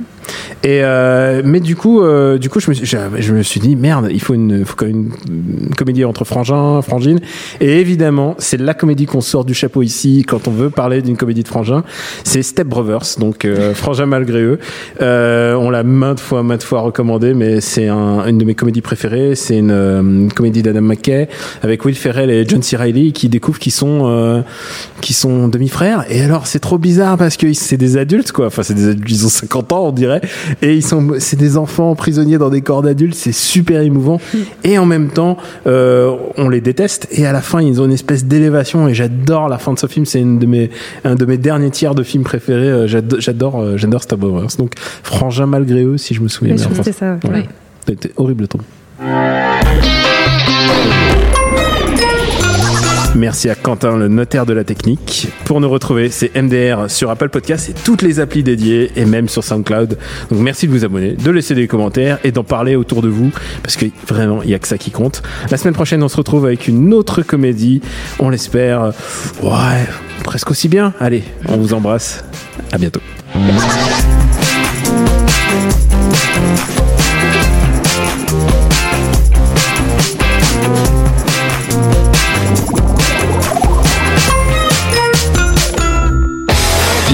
Et 0.63 0.81
euh, 0.83 1.41
mais 1.45 1.59
du 1.59 1.75
coup, 1.75 2.01
euh, 2.01 2.37
du 2.37 2.49
coup, 2.49 2.59
je 2.59 2.69
me, 2.69 2.73
suis, 2.73 2.85
je, 2.85 2.97
je 3.19 3.33
me 3.33 3.43
suis 3.43 3.59
dit 3.59 3.75
merde, 3.75 4.09
il 4.11 4.21
faut 4.21 4.33
une, 4.33 4.65
faut 4.65 4.75
quand 4.75 4.87
même 4.87 5.11
une, 5.27 5.75
comédie 5.75 6.03
entre 6.03 6.25
frangin, 6.25 6.81
frangine. 6.81 7.19
Et 7.61 7.79
évidemment, 7.79 8.35
c'est 8.39 8.59
la 8.59 8.73
comédie 8.73 9.05
qu'on 9.05 9.21
sort 9.21 9.45
du 9.45 9.53
chapeau 9.53 9.83
ici 9.83 10.25
quand 10.27 10.47
on 10.47 10.51
veut 10.51 10.69
parler 10.69 11.01
d'une 11.01 11.17
comédie 11.17 11.43
de 11.43 11.47
frangin. 11.47 11.83
C'est 12.23 12.41
Step 12.41 12.67
Brothers, 12.67 13.17
donc 13.19 13.45
euh, 13.45 13.73
frangin 13.75 14.05
malgré 14.05 14.41
eux. 14.41 14.59
Euh, 15.01 15.53
on 15.55 15.69
l'a 15.69 15.83
maintes 15.83 16.19
fois, 16.19 16.43
maintes 16.43 16.63
fois 16.63 16.81
recommandé, 16.81 17.33
mais 17.33 17.61
c'est 17.61 17.87
un, 17.87 18.25
une 18.25 18.37
de 18.37 18.45
mes 18.45 18.55
comédies 18.55 18.81
préférées. 18.81 19.35
C'est 19.35 19.57
une, 19.57 19.71
euh, 19.71 20.01
une 20.01 20.33
comédie 20.33 20.63
d'Adam 20.63 20.81
McKay 20.81 21.27
avec 21.61 21.85
Will 21.85 21.95
Ferrell 21.95 22.29
et 22.29 22.47
John 22.47 22.61
C. 22.61 22.75
Reilly 22.77 23.13
qui 23.13 23.29
découvrent 23.29 23.59
qu'ils 23.59 23.71
sont, 23.71 24.01
euh, 24.05 24.41
qui 25.01 25.13
sont 25.13 25.47
demi-frères. 25.47 26.05
Et 26.09 26.21
alors, 26.21 26.47
c'est 26.47 26.59
trop 26.59 26.77
bizarre 26.77 27.17
parce 27.17 27.37
que 27.37 27.53
c'est 27.53 27.77
des 27.77 27.97
adultes, 27.97 28.31
quoi. 28.31 28.47
Enfin, 28.47 28.63
c'est 28.63 28.73
des 28.73 28.89
adultes, 28.89 29.09
ils 29.09 29.25
ont 29.25 29.29
50 29.29 29.71
ans, 29.71 29.87
on 29.87 29.91
dirait. 29.91 30.21
Et 30.61 30.75
ils 30.75 30.83
sont, 30.83 31.15
c'est 31.19 31.37
des 31.37 31.57
enfants 31.57 31.95
prisonniers 31.95 32.37
dans 32.37 32.49
des 32.49 32.61
corps 32.61 32.81
d'adultes. 32.81 33.15
C'est 33.15 33.31
super 33.33 33.81
émouvant. 33.81 34.19
Et 34.63 34.77
en 34.77 34.85
même 34.85 35.09
temps, 35.09 35.37
euh, 35.65 36.15
on 36.37 36.49
les 36.49 36.61
déteste. 36.61 37.07
Et 37.11 37.25
à 37.25 37.31
la 37.33 37.41
fin, 37.41 37.61
ils 37.61 37.81
ont 37.81 37.85
une 37.85 37.91
espèce 37.91 38.25
d'élévation. 38.25 38.87
Et 38.87 38.93
j'adore 38.93 39.49
la 39.49 39.57
fin 39.57 39.73
de 39.73 39.79
ce 39.79 39.87
film. 39.87 40.05
C'est 40.05 40.19
une 40.21 40.39
de 40.39 40.45
mes, 40.45 40.69
un 41.03 41.15
de 41.15 41.25
mes 41.25 41.37
derniers 41.37 41.71
tiers 41.71 41.95
de 41.95 42.03
films 42.03 42.23
préférés. 42.23 42.69
Euh, 42.69 42.87
J'adore, 42.87 43.19
j'adore, 43.19 43.61
euh, 43.61 43.77
j'adore 43.77 44.03
Step 44.03 44.19
Brothers. 44.19 44.57
Donc, 44.57 44.73
Frangin 45.03 45.45
malgré 45.45 45.83
eux, 45.83 45.97
si 45.97 46.13
je 46.13 46.21
me 46.21 46.27
souviens 46.27 46.55
bien. 46.55 46.67
C'était 47.85 48.11
horrible 48.17 48.47
ton. 48.47 48.59
Merci 53.17 53.49
à 53.49 53.55
Quentin, 53.55 53.97
le 53.97 54.09
notaire 54.09 54.45
de 54.45 54.53
la 54.53 54.63
technique. 54.63 55.29
Pour 55.43 55.59
nous 55.59 55.69
retrouver, 55.69 56.11
c'est 56.11 56.39
MDR 56.39 56.87
sur 56.87 57.09
Apple 57.09 57.29
Podcast 57.29 57.67
et 57.67 57.73
toutes 57.73 58.03
les 58.03 58.19
applis 58.19 58.43
dédiées 58.43 58.91
et 58.95 59.05
même 59.05 59.27
sur 59.27 59.43
SoundCloud. 59.43 59.97
Donc 60.29 60.39
merci 60.39 60.67
de 60.67 60.71
vous 60.71 60.85
abonner, 60.85 61.13
de 61.13 61.31
laisser 61.31 61.55
des 61.55 61.67
commentaires 61.67 62.19
et 62.23 62.31
d'en 62.31 62.43
parler 62.43 62.75
autour 62.75 63.01
de 63.01 63.07
vous 63.07 63.31
parce 63.63 63.75
que 63.75 63.87
vraiment, 64.07 64.43
il 64.43 64.51
y 64.51 64.53
a 64.53 64.59
que 64.59 64.67
ça 64.67 64.77
qui 64.77 64.91
compte. 64.91 65.23
La 65.49 65.57
semaine 65.57 65.73
prochaine, 65.73 66.03
on 66.03 66.09
se 66.09 66.17
retrouve 66.17 66.45
avec 66.45 66.67
une 66.67 66.93
autre 66.93 67.23
comédie. 67.23 67.81
On 68.19 68.29
l'espère. 68.29 68.91
presque 70.23 70.51
aussi 70.51 70.67
bien. 70.67 70.93
Allez, 70.99 71.23
on 71.47 71.57
vous 71.57 71.73
embrasse. 71.73 72.23
À 72.71 72.77
bientôt. 72.77 73.01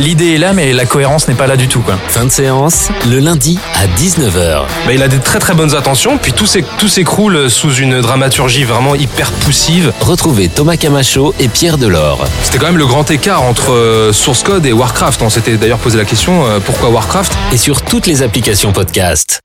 L'idée 0.04 0.34
est 0.34 0.38
là, 0.38 0.52
mais 0.52 0.74
la 0.74 0.86
cohérence 0.86 1.30
n'est 1.30 1.34
pas 1.34 1.48
là 1.48 1.56
du 1.56 1.70
tout. 1.70 1.80
Quoi. 1.80 1.96
Fin 2.10 2.26
de 2.26 2.30
séance, 2.30 2.90
le 3.10 3.20
lundi 3.20 3.58
à 3.74 3.88
19h. 3.88 4.66
Bah, 4.86 4.92
il 4.94 5.02
a 5.02 5.08
des 5.08 5.20
très 5.20 5.40
très 5.40 5.54
bonnes 5.54 5.76
intentions, 5.76 6.18
puis 6.18 6.34
tout 6.34 6.46
s'écroule 6.46 7.50
sous 7.50 7.74
une 7.76 8.02
dramaturgie 8.02 8.66
vraiment 8.66 8.96
hyper 8.96 9.32
poussive. 9.32 9.94
Retrouvez 10.02 10.50
Thomas 10.50 10.76
Camacho 10.76 11.34
et 11.40 11.48
Pierre 11.48 11.78
Delors. 11.78 12.28
C'était 12.44 12.58
quand 12.58 12.66
même 12.66 12.78
le 12.78 12.86
grand 12.86 13.10
écart 13.12 13.44
entre 13.44 13.72
euh, 13.72 14.12
Source 14.12 14.44
Code 14.44 14.66
et 14.66 14.74
Warcraft. 14.74 15.22
On 15.22 15.30
s'était 15.30 15.56
d'ailleurs 15.56 15.80
posé 15.80 15.98
la 15.98 16.04
question 16.04 16.46
euh, 16.48 16.60
pourquoi 16.60 16.90
Warcraft? 16.90 17.32
Et 17.54 17.58
sur 17.58 17.82
toutes 17.82 18.06
les 18.06 18.24
applications 18.24 18.74
podcast. 18.74 19.40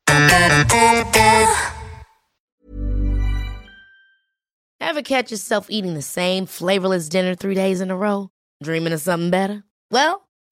Ever 4.80 5.02
catch 5.04 5.30
yourself 5.30 5.66
eating 5.68 5.96
the 5.96 6.02
same 6.02 6.46
flavorless 6.46 7.08
dinner 7.08 7.36
three 7.36 7.54
days 7.54 7.80
in 7.80 7.92
a 7.92 7.96
row? 7.96 8.30
Dreaming 8.60 8.92
of 8.92 9.00
something 9.00 9.30
better? 9.30 9.62
Well, 9.92 10.27